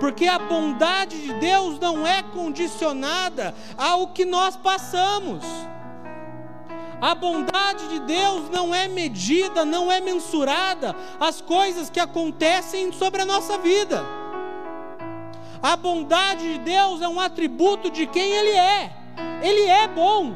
Porque 0.00 0.26
a 0.26 0.38
bondade 0.38 1.22
de 1.22 1.32
Deus 1.34 1.78
não 1.78 2.06
é 2.06 2.22
condicionada 2.22 3.54
ao 3.76 4.08
que 4.08 4.24
nós 4.24 4.56
passamos. 4.56 5.44
A 7.00 7.14
bondade 7.14 7.88
de 7.88 8.00
Deus 8.00 8.48
não 8.50 8.74
é 8.74 8.88
medida, 8.88 9.64
não 9.64 9.90
é 9.90 10.00
mensurada 10.00 10.94
às 11.20 11.40
coisas 11.40 11.90
que 11.90 12.00
acontecem 12.00 12.92
sobre 12.92 13.22
a 13.22 13.26
nossa 13.26 13.58
vida. 13.58 14.04
A 15.62 15.76
bondade 15.76 16.52
de 16.52 16.58
Deus 16.58 17.00
é 17.00 17.08
um 17.08 17.20
atributo 17.20 17.90
de 17.90 18.06
quem 18.06 18.32
Ele 18.32 18.50
é. 18.50 18.92
Ele 19.42 19.62
é 19.62 19.88
bom. 19.88 20.34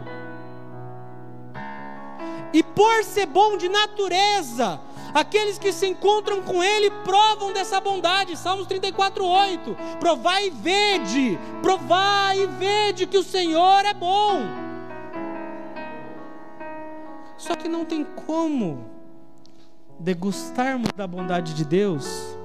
E 2.52 2.62
por 2.62 3.04
ser 3.04 3.26
bom 3.26 3.56
de 3.56 3.68
natureza, 3.68 4.80
aqueles 5.12 5.58
que 5.58 5.72
se 5.72 5.86
encontram 5.86 6.42
com 6.42 6.62
Ele 6.62 6.90
provam 7.04 7.52
dessa 7.52 7.80
bondade. 7.80 8.36
Salmos 8.36 8.66
34, 8.66 9.24
8. 9.24 9.76
Provai 10.00 10.46
e 10.46 10.50
vede, 10.50 11.38
provai 11.62 12.40
e 12.40 12.46
vede 12.46 13.06
que 13.06 13.18
o 13.18 13.22
Senhor 13.22 13.84
é 13.84 13.92
bom. 13.92 14.67
Só 17.38 17.54
que 17.54 17.68
não 17.68 17.84
tem 17.84 18.04
como 18.04 18.84
degustarmos 19.98 20.90
da 20.92 21.06
bondade 21.06 21.54
de 21.54 21.64
Deus 21.64 22.36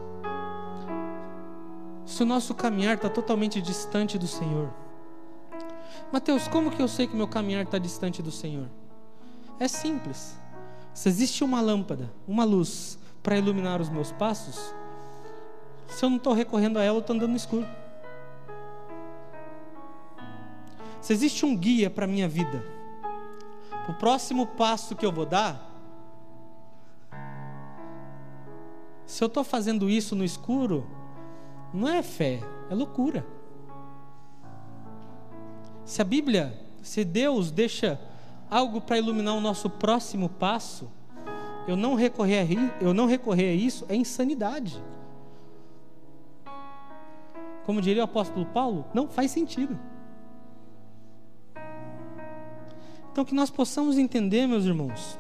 se 2.06 2.22
o 2.22 2.26
nosso 2.26 2.54
caminhar 2.54 2.96
está 2.96 3.10
totalmente 3.10 3.60
distante 3.60 4.20
do 4.20 4.28
Senhor. 4.28 4.70
Mateus, 6.12 6.48
como 6.48 6.70
que 6.70 6.80
eu 6.80 6.88
sei 6.88 7.08
que 7.08 7.16
meu 7.16 7.28
caminhar 7.28 7.64
está 7.64 7.80
distante 7.80 8.22
do 8.22 8.32
Senhor? 8.32 8.70
É 9.60 9.68
simples. 9.68 10.38
Se 10.94 11.10
existe 11.10 11.44
uma 11.44 11.60
lâmpada, 11.60 12.14
uma 12.28 12.44
luz 12.44 13.00
para 13.24 13.38
iluminar 13.38 13.82
os 13.82 13.90
meus 13.90 14.12
passos, 14.12 14.76
se 15.88 16.06
eu 16.06 16.10
não 16.10 16.18
estou 16.18 16.34
recorrendo 16.34 16.78
a 16.78 16.84
ela, 16.84 16.98
eu 16.98 17.02
estou 17.02 17.16
andando 17.16 17.32
no 17.32 17.38
escuro. 17.38 17.66
Se 21.02 21.14
existe 21.14 21.46
um 21.46 21.56
guia 21.56 21.90
para 21.90 22.06
a 22.06 22.08
minha 22.08 22.28
vida, 22.28 22.64
o 23.88 23.94
próximo 23.94 24.48
passo 24.48 24.96
que 24.96 25.06
eu 25.06 25.12
vou 25.12 25.26
dar, 25.26 25.72
se 29.06 29.24
eu 29.24 29.28
estou 29.28 29.44
fazendo 29.44 29.90
isso 29.90 30.16
no 30.16 30.24
escuro, 30.24 30.88
não 31.74 31.88
é 31.90 32.02
fé, 32.02 32.40
é 32.70 32.76
loucura. 32.76 33.26
Se 35.86 36.02
a 36.02 36.06
Bíblia, 36.06 36.60
se 36.82 37.04
Deus 37.04 37.52
deixa 37.52 38.00
algo 38.50 38.80
para 38.80 38.98
iluminar 38.98 39.36
o 39.36 39.42
nosso 39.42 39.70
próximo 39.70 40.30
passo, 40.30 40.90
eu 41.68 41.76
não 41.76 41.96
recorrer 41.96 42.40
a, 42.40 42.84
eu 42.84 42.94
não 42.94 43.06
recorrer 43.06 43.50
a 43.50 43.54
isso 43.54 43.86
é 43.90 43.96
insanidade. 43.96 44.82
Como 47.66 47.82
diria 47.82 48.02
o 48.02 48.06
apóstolo 48.06 48.46
Paulo, 48.46 48.86
não 48.94 49.08
faz 49.08 49.32
sentido. 49.32 49.78
Então, 53.14 53.24
que 53.24 53.36
nós 53.36 53.52
possamos 53.52 54.00
entender, 54.00 54.48
meus 54.48 54.66
irmãos, 54.66 55.20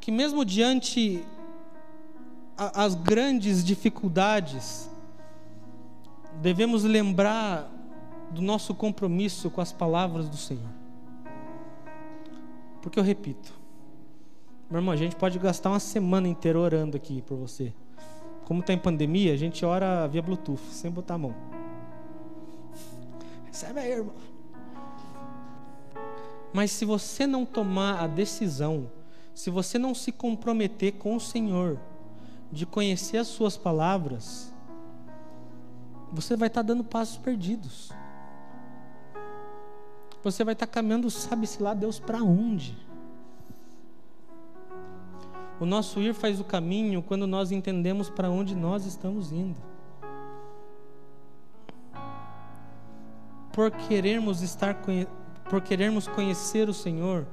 que 0.00 0.10
mesmo 0.10 0.44
diante 0.44 1.24
as 2.56 2.96
grandes 2.96 3.62
dificuldades, 3.64 4.90
devemos 6.42 6.82
lembrar 6.82 7.70
do 8.32 8.42
nosso 8.42 8.74
compromisso 8.74 9.50
com 9.50 9.60
as 9.60 9.70
palavras 9.70 10.28
do 10.28 10.36
Senhor. 10.36 10.68
Porque 12.82 12.98
eu 12.98 13.04
repito, 13.04 13.54
meu 14.68 14.80
irmão, 14.80 14.92
a 14.92 14.96
gente 14.96 15.14
pode 15.14 15.38
gastar 15.38 15.70
uma 15.70 15.78
semana 15.78 16.26
inteira 16.26 16.58
orando 16.58 16.96
aqui 16.96 17.22
por 17.22 17.36
você. 17.36 17.72
Como 18.46 18.62
está 18.62 18.72
em 18.72 18.78
pandemia, 18.78 19.32
a 19.32 19.36
gente 19.36 19.64
ora 19.64 20.08
via 20.08 20.20
Bluetooth, 20.20 20.60
sem 20.72 20.90
botar 20.90 21.14
a 21.14 21.18
mão. 21.18 21.36
Recebe 23.44 23.78
aí, 23.78 23.92
irmão. 23.92 24.29
Mas 26.52 26.70
se 26.72 26.84
você 26.84 27.26
não 27.26 27.46
tomar 27.46 28.02
a 28.02 28.06
decisão, 28.06 28.90
se 29.34 29.50
você 29.50 29.78
não 29.78 29.94
se 29.94 30.10
comprometer 30.10 30.92
com 30.92 31.16
o 31.16 31.20
Senhor, 31.20 31.78
de 32.50 32.66
conhecer 32.66 33.18
as 33.18 33.28
Suas 33.28 33.56
palavras, 33.56 34.52
você 36.12 36.36
vai 36.36 36.48
estar 36.48 36.62
dando 36.62 36.82
passos 36.82 37.16
perdidos. 37.16 37.92
Você 40.22 40.44
vai 40.44 40.52
estar 40.52 40.66
caminhando, 40.66 41.10
sabe-se 41.10 41.62
lá 41.62 41.72
Deus 41.72 41.98
para 41.98 42.22
onde. 42.22 42.76
O 45.60 45.64
nosso 45.66 46.00
ir 46.00 46.14
faz 46.14 46.40
o 46.40 46.44
caminho 46.44 47.02
quando 47.02 47.26
nós 47.26 47.52
entendemos 47.52 48.10
para 48.10 48.28
onde 48.28 48.54
nós 48.54 48.84
estamos 48.84 49.30
indo. 49.30 49.60
Por 53.52 53.70
querermos 53.70 54.42
estar 54.42 54.74
por 55.50 55.60
querermos 55.60 56.06
conhecer 56.06 56.68
o 56.68 56.72
Senhor, 56.72 57.26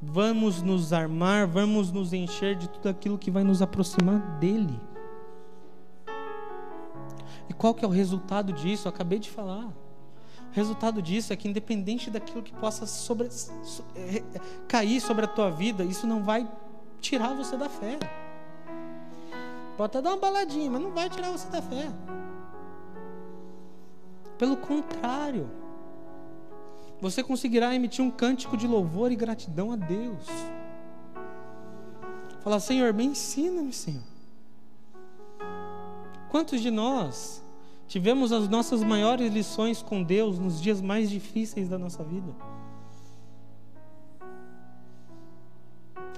vamos 0.00 0.62
nos 0.62 0.90
armar, 0.90 1.46
vamos 1.46 1.92
nos 1.92 2.14
encher 2.14 2.56
de 2.56 2.66
tudo 2.66 2.88
aquilo 2.88 3.18
que 3.18 3.30
vai 3.30 3.44
nos 3.44 3.60
aproximar 3.60 4.18
dele. 4.38 4.80
E 7.46 7.52
qual 7.52 7.74
que 7.74 7.84
é 7.84 7.88
o 7.88 7.90
resultado 7.90 8.54
disso? 8.54 8.88
Eu 8.88 8.90
acabei 8.90 9.18
de 9.18 9.28
falar. 9.28 9.66
O 9.66 10.52
resultado 10.52 11.02
disso 11.02 11.30
é 11.30 11.36
que 11.36 11.46
independente 11.46 12.10
daquilo 12.10 12.42
que 12.42 12.54
possa 12.54 12.86
sobre, 12.86 13.30
so, 13.30 13.84
é, 13.94 14.22
cair 14.66 14.98
sobre 14.98 15.26
a 15.26 15.28
tua 15.28 15.50
vida, 15.50 15.84
isso 15.84 16.06
não 16.06 16.22
vai 16.22 16.50
tirar 17.02 17.34
você 17.34 17.54
da 17.54 17.68
fé. 17.68 17.98
Pode 19.76 19.90
até 19.90 20.00
dar 20.00 20.10
uma 20.10 20.16
baladinha, 20.16 20.70
mas 20.70 20.80
não 20.80 20.92
vai 20.92 21.10
tirar 21.10 21.30
você 21.30 21.48
da 21.48 21.60
fé. 21.60 21.90
Pelo 24.38 24.56
contrário, 24.56 25.63
você 27.04 27.22
conseguirá 27.22 27.74
emitir 27.74 28.02
um 28.02 28.10
cântico 28.10 28.56
de 28.56 28.66
louvor 28.66 29.12
e 29.12 29.14
gratidão 29.14 29.70
a 29.70 29.76
Deus. 29.76 30.24
Falar, 32.42 32.58
Senhor, 32.60 32.94
me 32.94 33.04
ensina-me, 33.04 33.74
Senhor. 33.74 34.02
Quantos 36.30 36.62
de 36.62 36.70
nós 36.70 37.44
tivemos 37.86 38.32
as 38.32 38.48
nossas 38.48 38.82
maiores 38.82 39.30
lições 39.30 39.82
com 39.82 40.02
Deus 40.02 40.38
nos 40.38 40.58
dias 40.58 40.80
mais 40.80 41.10
difíceis 41.10 41.68
da 41.68 41.76
nossa 41.76 42.02
vida? 42.02 42.34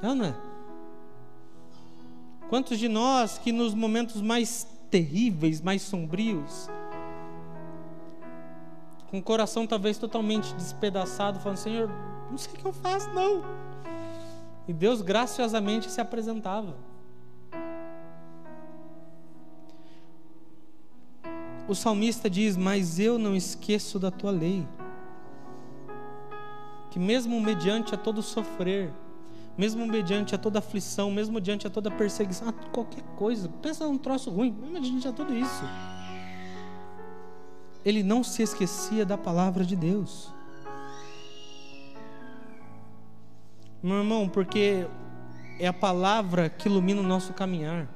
Ana, 0.01 0.39
quantos 2.49 2.79
de 2.79 2.87
nós 2.87 3.39
que 3.39 3.51
nos 3.51 3.75
momentos 3.75 4.23
mais 4.23 4.65
terríveis, 4.89 5.61
mais 5.61 5.83
sombrios, 5.83 6.71
com 9.11 9.19
o 9.19 9.23
coração 9.23 9.67
talvez 9.67 9.99
totalmente 9.99 10.53
despedaçado, 10.55 11.39
falando: 11.41 11.59
Senhor, 11.59 11.91
não 12.31 12.39
sei 12.39 12.53
o 12.53 12.57
que 12.57 12.65
eu 12.65 12.73
faço, 12.73 13.09
não. 13.11 13.43
E 14.69 14.73
Deus 14.73 15.01
graciosamente 15.01 15.91
se 15.91 16.01
apresentava. 16.01 16.75
O 21.69 21.75
salmista 21.75 22.29
diz: 22.29 22.57
Mas 22.57 22.99
eu 22.99 23.19
não 23.19 23.35
esqueço 23.35 23.99
da 23.99 24.11
tua 24.11 24.31
lei. 24.31 24.67
Que 26.91 26.99
mesmo 26.99 27.41
mediante 27.41 27.95
a 27.95 27.99
todo 27.99 28.23
sofrer, 28.23 28.93
mesmo 29.57 29.87
mediante 29.87 30.35
a 30.35 30.39
toda 30.39 30.59
aflição, 30.59 31.11
mesmo 31.11 31.41
diante 31.41 31.67
a 31.67 31.71
toda 31.71 31.91
perseguição, 31.91 32.49
a 32.49 32.53
qualquer 32.53 33.03
coisa, 33.17 33.49
pensa 33.61 33.87
num 33.87 33.99
troço 33.99 34.31
ruim, 34.31 34.51
mesmo 34.51 34.81
diante 34.81 35.09
a 35.09 35.13
tudo 35.13 35.35
isso, 35.35 35.63
ele 37.87 38.03
não 38.03 38.25
se 38.25 38.43
esquecia 38.43 39.07
da 39.07 39.17
palavra 39.17 39.65
de 39.65 39.77
Deus. 39.77 40.35
Meu 43.81 43.99
irmão, 43.99 44.29
porque 44.29 44.89
é 45.61 45.69
a 45.69 45.73
palavra 45.73 46.49
que 46.49 46.69
ilumina 46.69 47.01
o 47.01 47.05
nosso 47.05 47.33
caminhar. 47.33 47.89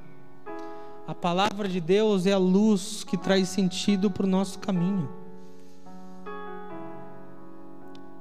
A 1.09 1.13
palavra 1.13 1.69
de 1.69 1.81
Deus 1.81 2.25
é 2.25 2.31
a 2.31 2.39
luz 2.39 3.03
que 3.03 3.17
traz 3.17 3.49
sentido 3.49 4.09
para 4.09 4.25
o 4.25 4.29
nosso 4.29 4.61
caminho. 4.61 5.11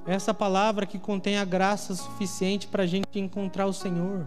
Essa 0.04 0.34
palavra 0.34 0.86
que 0.86 0.98
contém 0.98 1.38
a 1.38 1.44
graça 1.44 1.94
suficiente 1.94 2.66
para 2.66 2.82
a 2.82 2.86
gente 2.86 3.20
encontrar 3.20 3.66
o 3.66 3.72
Senhor. 3.72 4.26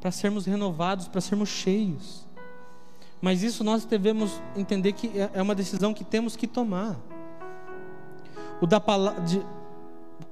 Para 0.00 0.10
sermos 0.10 0.44
renovados, 0.44 1.06
para 1.06 1.20
sermos 1.20 1.48
cheios. 1.48 2.31
Mas 3.22 3.44
isso 3.44 3.62
nós 3.62 3.84
devemos 3.84 4.42
entender 4.56 4.92
que 4.94 5.06
é, 5.16 5.30
é 5.34 5.40
uma 5.40 5.54
decisão 5.54 5.94
que 5.94 6.02
temos 6.02 6.34
que 6.34 6.48
tomar. 6.48 6.96
O 8.60 8.66
da 8.66 8.80
palavra, 8.80 9.22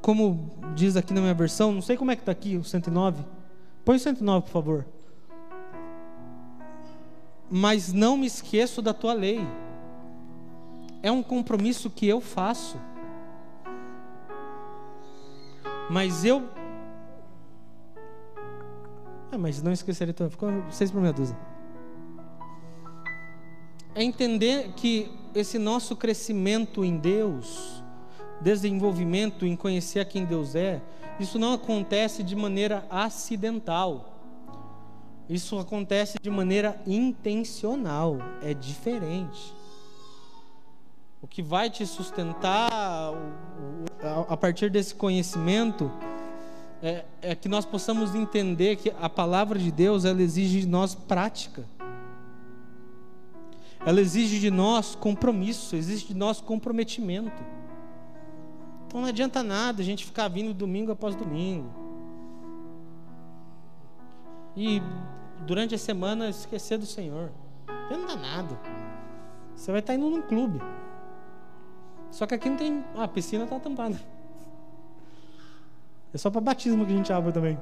como 0.03 0.50
diz 0.74 0.96
aqui 0.96 1.14
na 1.14 1.20
minha 1.20 1.33
versão, 1.33 1.70
não 1.70 1.81
sei 1.81 1.96
como 1.96 2.11
é 2.11 2.16
que 2.16 2.22
está 2.22 2.33
aqui 2.33 2.57
o 2.57 2.64
109. 2.64 3.24
Põe 3.85 3.94
o 3.94 4.00
109, 4.00 4.46
por 4.46 4.50
favor. 4.50 4.87
Mas 7.48 7.92
não 7.92 8.16
me 8.16 8.26
esqueço 8.26 8.83
da 8.83 8.92
tua 8.92 9.12
lei. 9.12 9.40
É 11.00 11.12
um 11.12 11.22
compromisso 11.22 11.88
que 11.90 12.09
eu 12.09 12.20
faço. 12.20 12.76
Mas 15.88 16.24
eu. 16.24 16.42
Ah, 19.31 19.38
mas 19.38 19.62
não 19.62 19.70
esquecerei 19.70 20.12
tua. 20.12 20.29
Ficou 20.29 20.50
seis 20.70 20.90
por 20.90 21.00
meia 21.00 21.12
dúzia. 21.12 21.49
É 23.94 24.03
entender 24.03 24.72
que 24.76 25.11
esse 25.35 25.59
nosso 25.59 25.96
crescimento 25.96 26.85
em 26.85 26.96
Deus, 26.96 27.83
desenvolvimento 28.40 29.44
em 29.44 29.57
conhecer 29.57 30.00
a 30.00 30.05
quem 30.05 30.24
Deus 30.24 30.55
é, 30.55 30.81
isso 31.18 31.38
não 31.38 31.53
acontece 31.53 32.22
de 32.22 32.35
maneira 32.35 32.87
acidental. 32.88 34.16
Isso 35.29 35.59
acontece 35.59 36.18
de 36.20 36.31
maneira 36.31 36.81
intencional, 36.87 38.18
é 38.42 38.55
diferente. 38.55 39.55
O 41.22 41.26
que 41.26 41.42
vai 41.42 41.68
te 41.68 41.87
sustentar 41.87 42.70
a 44.29 44.37
partir 44.37 44.70
desse 44.70 44.94
conhecimento 44.94 45.90
é, 46.83 47.05
é, 47.20 47.35
que 47.35 47.48
nós 47.48 47.66
possamos 47.66 48.14
entender 48.14 48.76
que 48.76 48.92
a 49.00 49.09
palavra 49.09 49.59
de 49.59 49.70
Deus 49.70 50.05
ela 50.07 50.22
exige 50.22 50.62
de 50.62 50.66
nós 50.66 50.94
prática. 50.94 51.64
Ela 53.84 54.00
exige 54.00 54.38
de 54.38 54.50
nós 54.50 54.94
compromisso, 54.94 55.74
exige 55.74 56.08
de 56.08 56.14
nós 56.14 56.40
comprometimento. 56.40 57.42
Então 58.86 59.00
não 59.00 59.08
adianta 59.08 59.42
nada 59.42 59.80
a 59.80 59.84
gente 59.84 60.04
ficar 60.04 60.28
vindo 60.28 60.52
domingo 60.52 60.92
após 60.92 61.14
domingo. 61.14 61.70
E 64.56 64.82
durante 65.46 65.74
a 65.74 65.78
semana 65.78 66.28
esquecer 66.28 66.76
do 66.76 66.86
Senhor. 66.86 67.30
Não 67.90 68.06
dá 68.06 68.16
nada. 68.16 68.60
Você 69.54 69.70
vai 69.70 69.80
estar 69.80 69.94
indo 69.94 70.08
num 70.10 70.22
clube. 70.22 70.60
Só 72.10 72.26
que 72.26 72.34
aqui 72.34 72.50
não 72.50 72.56
tem. 72.56 72.84
Ah, 72.96 73.04
a 73.04 73.08
piscina 73.08 73.44
está 73.44 73.58
tampada. 73.58 74.00
É 76.12 76.18
só 76.18 76.30
para 76.30 76.40
batismo 76.40 76.84
que 76.84 76.92
a 76.92 76.96
gente 76.96 77.12
abre 77.12 77.32
também. 77.32 77.58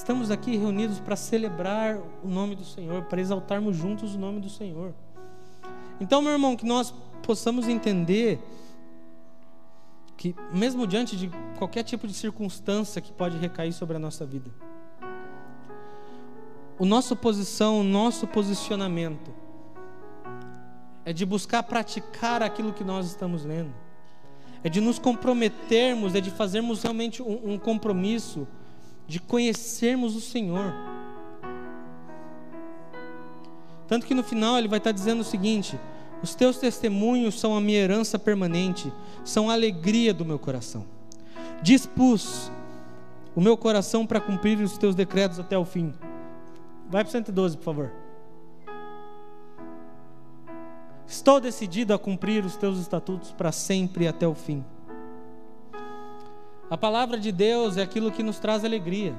Estamos 0.00 0.30
aqui 0.30 0.56
reunidos 0.56 0.98
para 0.98 1.14
celebrar 1.14 1.98
o 2.24 2.26
nome 2.26 2.56
do 2.56 2.64
Senhor, 2.64 3.04
para 3.04 3.20
exaltarmos 3.20 3.76
juntos 3.76 4.14
o 4.14 4.18
nome 4.18 4.40
do 4.40 4.48
Senhor. 4.48 4.94
Então, 6.00 6.22
meu 6.22 6.32
irmão, 6.32 6.56
que 6.56 6.64
nós 6.64 6.94
possamos 7.22 7.68
entender 7.68 8.40
que, 10.16 10.34
mesmo 10.54 10.86
diante 10.86 11.18
de 11.18 11.30
qualquer 11.58 11.82
tipo 11.82 12.06
de 12.06 12.14
circunstância 12.14 12.98
que 13.02 13.12
pode 13.12 13.36
recair 13.36 13.74
sobre 13.74 13.94
a 13.94 13.98
nossa 13.98 14.24
vida, 14.24 14.50
o 16.78 16.86
nossa 16.86 17.14
posição, 17.14 17.80
o 17.80 17.84
nosso 17.84 18.26
posicionamento 18.26 19.30
é 21.04 21.12
de 21.12 21.26
buscar 21.26 21.62
praticar 21.62 22.42
aquilo 22.42 22.72
que 22.72 22.82
nós 22.82 23.04
estamos 23.04 23.44
lendo, 23.44 23.74
é 24.64 24.70
de 24.70 24.80
nos 24.80 24.98
comprometermos, 24.98 26.14
é 26.14 26.22
de 26.22 26.30
fazermos 26.30 26.82
realmente 26.82 27.22
um, 27.22 27.52
um 27.52 27.58
compromisso 27.58 28.48
de 29.10 29.18
conhecermos 29.18 30.14
o 30.14 30.20
Senhor. 30.20 30.72
Tanto 33.88 34.06
que 34.06 34.14
no 34.14 34.22
final 34.22 34.56
ele 34.56 34.68
vai 34.68 34.78
estar 34.78 34.92
dizendo 34.92 35.22
o 35.22 35.24
seguinte: 35.24 35.76
os 36.22 36.32
teus 36.36 36.58
testemunhos 36.58 37.40
são 37.40 37.56
a 37.56 37.60
minha 37.60 37.80
herança 37.80 38.20
permanente, 38.20 38.92
são 39.24 39.50
a 39.50 39.54
alegria 39.54 40.14
do 40.14 40.24
meu 40.24 40.38
coração. 40.38 40.86
Dispus 41.60 42.52
o 43.34 43.40
meu 43.40 43.56
coração 43.56 44.06
para 44.06 44.20
cumprir 44.20 44.60
os 44.60 44.78
teus 44.78 44.94
decretos 44.94 45.40
até 45.40 45.58
o 45.58 45.64
fim. 45.64 45.92
Vai 46.88 47.02
para 47.02 47.08
o 47.08 47.12
112, 47.12 47.56
por 47.56 47.64
favor. 47.64 47.92
Estou 51.04 51.40
decidido 51.40 51.92
a 51.92 51.98
cumprir 51.98 52.44
os 52.44 52.56
teus 52.56 52.78
estatutos 52.78 53.32
para 53.32 53.50
sempre 53.50 54.04
e 54.04 54.08
até 54.08 54.26
o 54.26 54.36
fim. 54.36 54.64
A 56.70 56.78
palavra 56.78 57.18
de 57.18 57.32
Deus 57.32 57.76
é 57.76 57.82
aquilo 57.82 58.12
que 58.12 58.22
nos 58.22 58.38
traz 58.38 58.64
alegria. 58.64 59.12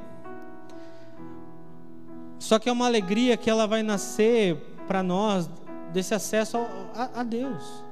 Só 2.39 2.57
que 2.57 2.69
é 2.69 2.71
uma 2.71 2.85
alegria 2.85 3.35
que 3.35 3.49
ela 3.49 3.67
vai 3.67 3.83
nascer 3.83 4.55
para 4.87 5.03
nós 5.03 5.49
desse 5.91 6.13
acesso 6.13 6.57
a, 6.95 7.19
a 7.19 7.23
Deus, 7.23 7.83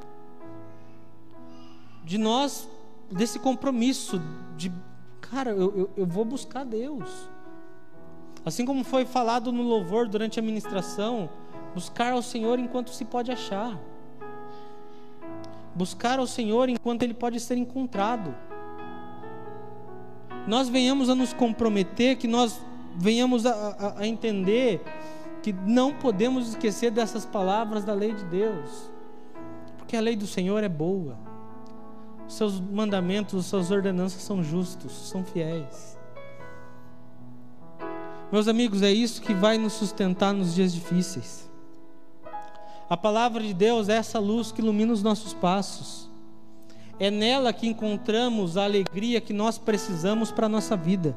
de 2.03 2.17
nós, 2.17 2.67
desse 3.11 3.37
compromisso 3.37 4.21
de, 4.55 4.71
cara, 5.19 5.51
eu, 5.51 5.77
eu, 5.77 5.89
eu 5.97 6.05
vou 6.05 6.23
buscar 6.23 6.63
Deus. 6.63 7.29
Assim 8.45 8.65
como 8.65 8.83
foi 8.85 9.05
falado 9.05 9.51
no 9.51 9.61
louvor 9.61 10.07
durante 10.07 10.39
a 10.39 10.41
ministração, 10.41 11.29
buscar 11.75 12.13
ao 12.13 12.21
Senhor 12.21 12.57
enquanto 12.57 12.91
se 12.91 13.03
pode 13.03 13.29
achar, 13.29 13.77
buscar 15.75 16.17
ao 16.17 16.25
Senhor 16.25 16.69
enquanto 16.69 17.03
Ele 17.03 17.13
pode 17.13 17.39
ser 17.41 17.57
encontrado. 17.57 18.33
Nós 20.47 20.69
venhamos 20.69 21.09
a 21.09 21.15
nos 21.15 21.33
comprometer, 21.33 22.17
que 22.17 22.27
nós 22.27 22.59
venhamos 22.95 23.45
a, 23.45 23.51
a, 23.51 23.99
a 23.99 24.07
entender 24.07 24.81
que 25.41 25.53
não 25.53 25.93
podemos 25.93 26.49
esquecer 26.49 26.91
dessas 26.91 27.25
palavras 27.25 27.83
da 27.83 27.93
lei 27.93 28.13
de 28.13 28.23
Deus, 28.25 28.91
porque 29.77 29.95
a 29.95 30.01
lei 30.01 30.15
do 30.15 30.27
Senhor 30.27 30.63
é 30.63 30.69
boa, 30.69 31.17
os 32.27 32.33
seus 32.35 32.59
mandamentos, 32.59 33.39
as 33.39 33.45
suas 33.45 33.71
ordenanças 33.71 34.21
são 34.21 34.43
justos, 34.43 34.91
são 34.91 35.23
fiéis. 35.23 35.97
Meus 38.31 38.47
amigos, 38.47 38.83
é 38.83 38.91
isso 38.91 39.21
que 39.21 39.33
vai 39.33 39.57
nos 39.57 39.73
sustentar 39.73 40.33
nos 40.33 40.53
dias 40.53 40.73
difíceis. 40.73 41.49
A 42.87 42.97
palavra 42.97 43.41
de 43.41 43.53
Deus 43.53 43.89
é 43.89 43.95
essa 43.95 44.19
luz 44.19 44.51
que 44.51 44.61
ilumina 44.61 44.91
os 44.91 45.01
nossos 45.01 45.33
passos. 45.33 46.08
É 46.99 47.09
nela 47.09 47.53
que 47.53 47.67
encontramos 47.67 48.57
a 48.57 48.63
alegria 48.63 49.21
que 49.21 49.33
nós 49.33 49.57
precisamos 49.57 50.31
para 50.31 50.47
a 50.47 50.49
nossa 50.49 50.75
vida 50.75 51.15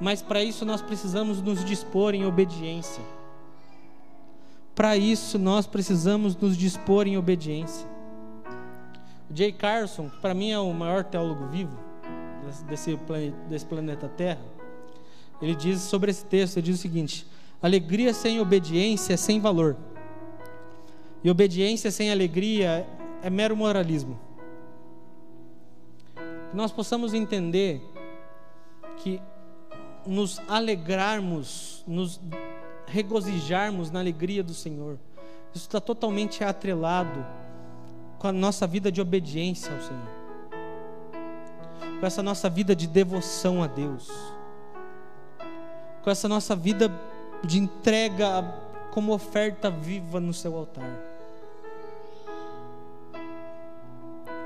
mas 0.00 0.22
para 0.22 0.42
isso 0.42 0.64
nós 0.64 0.80
precisamos 0.80 1.42
nos 1.42 1.62
dispor 1.62 2.14
em 2.14 2.24
obediência. 2.24 3.04
Para 4.74 4.96
isso 4.96 5.38
nós 5.38 5.66
precisamos 5.66 6.34
nos 6.34 6.56
dispor 6.56 7.06
em 7.06 7.18
obediência. 7.18 7.86
O 9.30 9.36
Jay 9.36 9.52
Carson, 9.52 10.08
que 10.08 10.16
para 10.16 10.32
mim 10.32 10.50
é 10.50 10.58
o 10.58 10.72
maior 10.72 11.04
teólogo 11.04 11.46
vivo 11.48 11.78
desse 12.66 12.96
planeta, 12.96 13.36
desse 13.48 13.66
planeta 13.66 14.08
Terra, 14.08 14.40
ele 15.40 15.54
diz 15.54 15.82
sobre 15.82 16.10
esse 16.10 16.24
texto, 16.24 16.56
ele 16.56 16.66
diz 16.66 16.78
o 16.78 16.82
seguinte: 16.82 17.26
alegria 17.60 18.14
sem 18.14 18.40
obediência 18.40 19.12
é 19.12 19.16
sem 19.18 19.38
valor. 19.38 19.76
E 21.22 21.30
obediência 21.30 21.90
sem 21.90 22.10
alegria 22.10 22.86
é 23.22 23.28
mero 23.28 23.54
moralismo. 23.54 24.18
Que 26.50 26.56
nós 26.56 26.72
possamos 26.72 27.14
entender 27.14 27.80
que 28.96 29.22
nos 30.06 30.40
alegrarmos, 30.48 31.84
nos 31.86 32.20
regozijarmos 32.86 33.90
na 33.90 34.00
alegria 34.00 34.42
do 34.42 34.52
Senhor, 34.52 34.98
isso 35.54 35.66
está 35.66 35.80
totalmente 35.80 36.42
atrelado 36.42 37.24
com 38.18 38.28
a 38.28 38.32
nossa 38.32 38.66
vida 38.66 38.90
de 38.90 39.00
obediência 39.00 39.72
ao 39.72 39.80
Senhor, 39.80 40.08
com 42.00 42.06
essa 42.06 42.22
nossa 42.22 42.50
vida 42.50 42.74
de 42.74 42.86
devoção 42.86 43.62
a 43.62 43.66
Deus, 43.66 44.10
com 46.02 46.10
essa 46.10 46.28
nossa 46.28 46.54
vida 46.54 46.90
de 47.44 47.58
entrega 47.58 48.42
como 48.90 49.12
oferta 49.12 49.70
viva 49.70 50.20
no 50.20 50.34
seu 50.34 50.56
altar. 50.56 51.09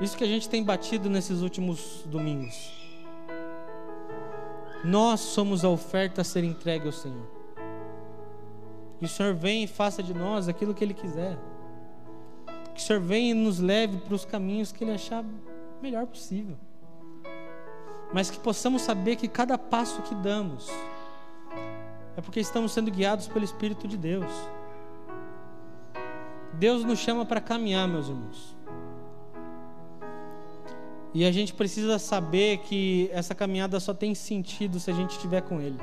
Isso 0.01 0.17
que 0.17 0.23
a 0.23 0.27
gente 0.27 0.49
tem 0.49 0.63
batido 0.63 1.09
nesses 1.09 1.41
últimos 1.41 2.03
domingos. 2.05 2.73
Nós 4.83 5.19
somos 5.19 5.63
a 5.63 5.69
oferta 5.69 6.21
a 6.21 6.23
ser 6.23 6.43
entregue 6.43 6.85
ao 6.85 6.91
Senhor. 6.91 7.25
Que 8.99 9.05
o 9.05 9.07
Senhor 9.07 9.33
venha 9.33 9.63
e 9.63 9.67
faça 9.67 10.03
de 10.03 10.13
nós 10.13 10.47
aquilo 10.47 10.73
que 10.73 10.83
Ele 10.83 10.93
quiser. 10.93 11.37
Que 12.73 12.81
o 12.81 12.83
Senhor 12.83 13.01
venha 13.01 13.31
e 13.31 13.33
nos 13.33 13.59
leve 13.59 13.97
para 13.97 14.13
os 14.13 14.25
caminhos 14.25 14.71
que 14.71 14.83
Ele 14.83 14.91
achar 14.91 15.23
melhor 15.81 16.05
possível. 16.05 16.57
Mas 18.13 18.29
que 18.29 18.39
possamos 18.39 18.81
saber 18.81 19.15
que 19.15 19.27
cada 19.27 19.57
passo 19.57 20.01
que 20.01 20.15
damos 20.15 20.69
é 22.17 22.21
porque 22.21 22.39
estamos 22.39 22.71
sendo 22.71 22.91
guiados 22.91 23.27
pelo 23.27 23.43
Espírito 23.43 23.87
de 23.87 23.97
Deus. 23.97 24.31
Deus 26.53 26.83
nos 26.83 26.99
chama 26.99 27.25
para 27.25 27.41
caminhar, 27.41 27.87
meus 27.87 28.07
irmãos. 28.07 28.54
E 31.15 31.23
a 31.23 31.31
gente 31.31 31.53
precisa 31.53 31.97
saber 31.97 32.57
que 32.57 33.09
essa 33.13 33.33
caminhada 33.33 33.79
só 33.79 33.93
tem 33.93 34.13
sentido 34.13 34.81
se 34.81 34.91
a 34.91 34.93
gente 34.93 35.11
estiver 35.11 35.41
com 35.41 35.61
Ele. 35.61 35.79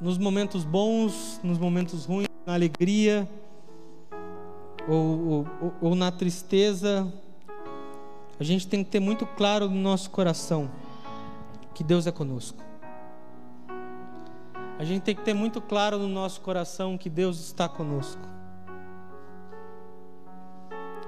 Nos 0.00 0.16
momentos 0.16 0.62
bons, 0.62 1.40
nos 1.42 1.58
momentos 1.58 2.04
ruins, 2.04 2.28
na 2.46 2.54
alegria 2.54 3.28
ou, 4.88 5.44
ou, 5.60 5.74
ou 5.80 5.94
na 5.96 6.12
tristeza, 6.12 7.12
a 8.38 8.44
gente 8.44 8.68
tem 8.68 8.84
que 8.84 8.90
ter 8.90 9.00
muito 9.00 9.26
claro 9.26 9.68
no 9.68 9.74
nosso 9.74 10.08
coração 10.08 10.70
que 11.74 11.82
Deus 11.82 12.06
é 12.06 12.12
conosco. 12.12 12.62
A 14.78 14.84
gente 14.84 15.02
tem 15.02 15.16
que 15.16 15.22
ter 15.22 15.34
muito 15.34 15.60
claro 15.60 15.98
no 15.98 16.06
nosso 16.06 16.40
coração 16.42 16.96
que 16.96 17.10
Deus 17.10 17.40
está 17.40 17.68
conosco 17.68 18.37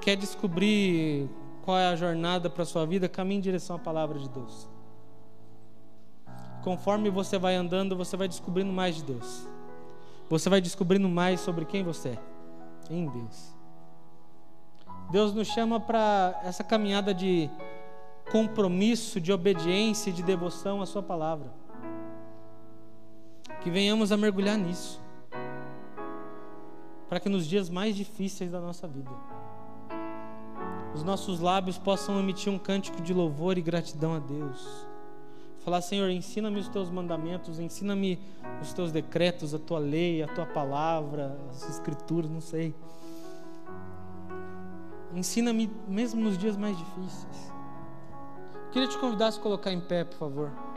quer 0.01 0.15
descobrir 0.17 1.29
qual 1.63 1.77
é 1.77 1.87
a 1.87 1.95
jornada 1.95 2.49
para 2.49 2.63
a 2.63 2.65
sua 2.65 2.85
vida, 2.85 3.07
caminhe 3.07 3.37
em 3.37 3.41
direção 3.41 3.75
à 3.75 3.79
palavra 3.79 4.19
de 4.19 4.27
Deus. 4.27 4.67
Conforme 6.63 7.09
você 7.09 7.37
vai 7.37 7.55
andando, 7.55 7.95
você 7.95 8.17
vai 8.17 8.27
descobrindo 8.27 8.71
mais 8.71 8.95
de 8.95 9.03
Deus. 9.03 9.47
Você 10.29 10.49
vai 10.49 10.61
descobrindo 10.61 11.07
mais 11.07 11.39
sobre 11.39 11.65
quem 11.65 11.83
você 11.83 12.09
é 12.09 12.93
em 12.93 13.07
Deus. 13.07 13.55
Deus 15.11 15.33
nos 15.33 15.47
chama 15.47 15.79
para 15.79 16.39
essa 16.43 16.63
caminhada 16.63 17.13
de 17.13 17.49
compromisso, 18.31 19.19
de 19.19 19.31
obediência 19.31 20.09
e 20.09 20.13
de 20.13 20.23
devoção 20.23 20.81
à 20.81 20.85
Sua 20.85 21.03
palavra. 21.03 21.51
Que 23.61 23.69
venhamos 23.69 24.11
a 24.11 24.17
mergulhar 24.17 24.57
nisso. 24.57 25.01
Para 27.09 27.19
que 27.19 27.27
nos 27.27 27.45
dias 27.45 27.69
mais 27.69 27.95
difíceis 27.95 28.49
da 28.49 28.61
nossa 28.61 28.87
vida, 28.87 29.11
os 30.93 31.03
nossos 31.03 31.39
lábios 31.39 31.77
possam 31.77 32.19
emitir 32.19 32.51
um 32.51 32.59
cântico 32.59 33.01
de 33.01 33.13
louvor 33.13 33.57
e 33.57 33.61
gratidão 33.61 34.15
a 34.15 34.19
Deus. 34.19 34.87
Falar, 35.59 35.81
Senhor, 35.81 36.09
ensina-me 36.09 36.59
os 36.59 36.67
teus 36.67 36.89
mandamentos, 36.89 37.59
ensina-me 37.59 38.19
os 38.61 38.73
teus 38.73 38.91
decretos, 38.91 39.53
a 39.53 39.59
tua 39.59 39.79
lei, 39.79 40.23
a 40.23 40.27
tua 40.27 40.45
palavra, 40.45 41.37
as 41.49 41.69
escrituras, 41.69 42.29
não 42.29 42.41
sei. 42.41 42.73
Ensina-me 45.13 45.69
mesmo 45.87 46.21
nos 46.21 46.37
dias 46.37 46.57
mais 46.57 46.77
difíceis. 46.77 47.53
Queria 48.71 48.87
te 48.87 48.97
convidar 48.97 49.27
a 49.27 49.31
se 49.31 49.39
colocar 49.39 49.71
em 49.71 49.79
pé, 49.79 50.03
por 50.03 50.17
favor. 50.17 50.70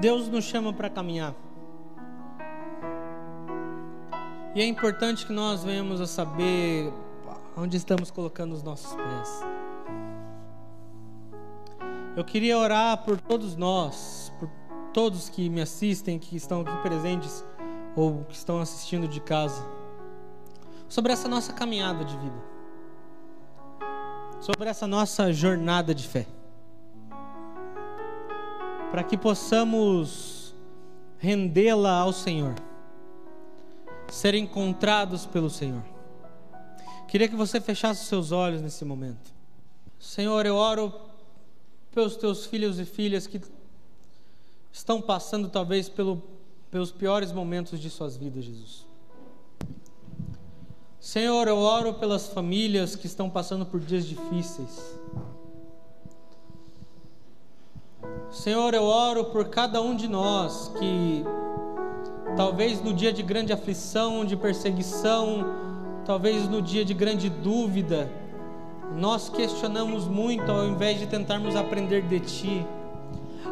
Deus 0.00 0.28
nos 0.28 0.44
chama 0.44 0.72
para 0.72 0.88
caminhar. 0.88 1.34
E 4.54 4.60
é 4.60 4.64
importante 4.64 5.26
que 5.26 5.32
nós 5.32 5.64
venhamos 5.64 6.00
a 6.00 6.06
saber 6.06 6.92
onde 7.56 7.76
estamos 7.76 8.08
colocando 8.08 8.52
os 8.52 8.62
nossos 8.62 8.94
pés. 8.94 9.44
Eu 12.16 12.24
queria 12.24 12.56
orar 12.56 13.04
por 13.04 13.20
todos 13.20 13.56
nós, 13.56 14.32
por 14.38 14.48
todos 14.92 15.28
que 15.28 15.48
me 15.48 15.60
assistem, 15.60 16.16
que 16.16 16.36
estão 16.36 16.60
aqui 16.60 16.76
presentes 16.82 17.44
ou 17.96 18.24
que 18.24 18.36
estão 18.36 18.60
assistindo 18.60 19.08
de 19.08 19.20
casa, 19.20 19.64
sobre 20.88 21.12
essa 21.12 21.28
nossa 21.28 21.52
caminhada 21.52 22.04
de 22.04 22.16
vida, 22.16 22.42
sobre 24.40 24.68
essa 24.68 24.86
nossa 24.86 25.32
jornada 25.32 25.92
de 25.92 26.06
fé 26.06 26.37
para 28.98 29.06
que 29.06 29.16
possamos 29.16 30.56
rendê-la 31.18 32.00
ao 32.00 32.12
Senhor, 32.12 32.56
ser 34.08 34.34
encontrados 34.34 35.24
pelo 35.24 35.48
Senhor. 35.48 35.84
Queria 37.06 37.28
que 37.28 37.36
você 37.36 37.60
fechasse 37.60 38.02
os 38.02 38.08
seus 38.08 38.32
olhos 38.32 38.60
nesse 38.60 38.84
momento. 38.84 39.32
Senhor, 40.00 40.44
eu 40.44 40.56
oro 40.56 40.92
pelos 41.92 42.16
teus 42.16 42.46
filhos 42.46 42.80
e 42.80 42.84
filhas 42.84 43.28
que 43.28 43.40
estão 44.72 45.00
passando 45.00 45.48
talvez 45.48 45.88
pelo, 45.88 46.20
pelos 46.68 46.90
piores 46.90 47.30
momentos 47.30 47.78
de 47.78 47.88
suas 47.88 48.16
vidas, 48.16 48.46
Jesus. 48.46 48.84
Senhor, 50.98 51.46
eu 51.46 51.58
oro 51.58 51.94
pelas 51.94 52.26
famílias 52.26 52.96
que 52.96 53.06
estão 53.06 53.30
passando 53.30 53.64
por 53.64 53.78
dias 53.78 54.04
difíceis. 54.04 54.98
Senhor, 58.30 58.74
eu 58.74 58.84
oro 58.84 59.24
por 59.24 59.46
cada 59.46 59.80
um 59.80 59.96
de 59.96 60.06
nós 60.06 60.70
que 60.78 61.24
talvez 62.36 62.82
no 62.82 62.92
dia 62.92 63.10
de 63.10 63.22
grande 63.22 63.54
aflição, 63.54 64.22
de 64.22 64.36
perseguição, 64.36 65.46
talvez 66.04 66.46
no 66.46 66.60
dia 66.60 66.84
de 66.84 66.92
grande 66.92 67.30
dúvida, 67.30 68.10
nós 68.96 69.30
questionamos 69.30 70.06
muito 70.06 70.50
ao 70.52 70.66
invés 70.66 70.98
de 70.98 71.06
tentarmos 71.06 71.56
aprender 71.56 72.02
de 72.02 72.20
Ti, 72.20 72.66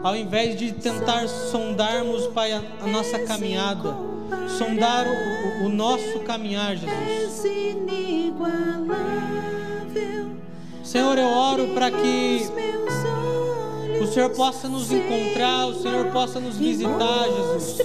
ao 0.03 0.15
invés 0.15 0.59
de 0.59 0.73
tentar 0.73 1.27
sondarmos, 1.27 2.27
Pai, 2.27 2.53
a, 2.53 2.63
nossa 2.87 3.19
caminhada, 3.21 3.97
sondar 4.59 5.07
o, 5.07 5.67
o 5.67 5.69
nosso 5.71 6.21
caminhar, 6.21 6.77
Jesus. 6.77 6.91
Senhor, 10.85 11.19
eu 11.19 11.27
oro 11.29 11.69
para 11.69 11.91
que 11.91 12.47
o 14.07 14.13
Senhor 14.13 14.31
possa 14.31 14.69
nos 14.69 14.93
encontrar, 14.93 15.67
o 15.67 15.75
Senhor 15.75 16.07
possa 16.07 16.39
nos 16.39 16.57
visitar, 16.57 17.25
Jesus. 17.25 17.79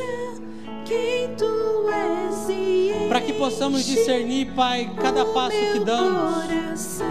Para 3.10 3.22
que 3.22 3.34
possamos 3.34 3.86
discernir, 3.86 4.54
Pai, 4.56 4.92
cada 5.02 5.26
passo 5.26 5.58
que 5.74 5.80
damos. 5.80 7.02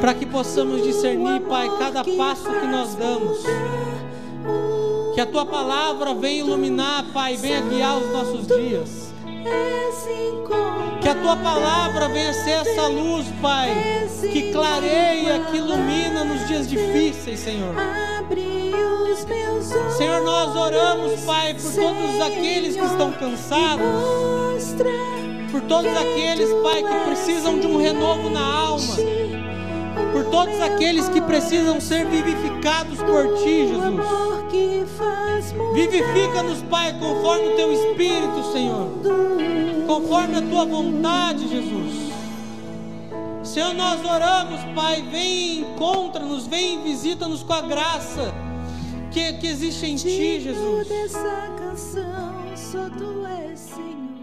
Para 0.00 0.14
que 0.14 0.26
possamos 0.26 0.82
discernir, 0.82 1.42
Pai, 1.42 1.70
cada 1.78 2.04
passo 2.04 2.44
que 2.44 2.66
nós 2.66 2.94
damos. 2.96 3.38
Que 5.14 5.20
a 5.20 5.26
tua 5.26 5.46
palavra 5.46 6.12
venha 6.12 6.40
iluminar, 6.40 7.06
Pai, 7.14 7.36
venha 7.36 7.60
guiar 7.62 7.98
os 7.98 8.12
nossos 8.12 8.46
dias. 8.46 9.14
Que 11.00 11.08
a 11.08 11.14
tua 11.14 11.36
palavra 11.36 12.08
venha 12.08 12.32
ser 12.32 12.50
essa 12.50 12.88
luz, 12.88 13.26
Pai, 13.40 13.70
que 14.32 14.50
clareia, 14.50 15.38
que 15.50 15.56
ilumina 15.56 16.24
nos 16.24 16.46
dias 16.48 16.68
difíceis, 16.68 17.38
Senhor. 17.38 17.74
Senhor, 19.96 20.22
nós 20.22 20.54
oramos, 20.54 21.20
Pai, 21.22 21.54
por 21.54 21.72
todos 21.72 22.20
aqueles 22.20 22.76
que 22.76 22.84
estão 22.84 23.10
cansados, 23.12 23.86
por 25.50 25.62
todos 25.62 25.90
aqueles, 25.96 26.52
Pai, 26.62 26.82
que 26.82 27.04
precisam 27.06 27.58
de 27.58 27.66
um 27.66 27.78
renovo 27.78 28.28
na 28.28 28.44
alma, 28.44 28.94
por 30.12 30.24
todos 30.26 30.60
aqueles 30.60 31.08
que 31.08 31.20
precisam 31.22 31.80
ser 31.80 32.04
vivificados 32.06 32.98
por 32.98 33.38
ti, 33.38 33.68
Jesus. 33.68 34.04
Vivifica-nos, 35.72 36.62
Pai, 36.70 36.92
conforme 36.98 37.48
o 37.48 37.56
teu 37.56 37.72
espírito, 37.72 38.52
Senhor. 38.52 38.88
Conforme 39.86 40.36
a 40.36 40.42
tua 40.42 40.66
vontade, 40.66 41.48
Jesus. 41.48 42.12
Senhor, 43.42 43.72
nós 43.72 44.04
oramos, 44.04 44.60
Pai, 44.74 45.02
vem 45.10 45.60
encontra-nos, 45.60 46.46
vem 46.46 46.82
visita-nos 46.82 47.42
com 47.42 47.52
a 47.54 47.62
graça 47.62 48.45
que, 49.16 49.32
que 49.32 49.46
existe 49.46 49.86
em 49.86 49.96
Ti, 49.96 50.40
Jesus. 50.40 50.88
dessa 50.88 51.54
canção, 51.58 52.54
só 52.54 52.90
Tu 52.90 53.26
és 53.26 53.58
Senhor. 53.58 54.15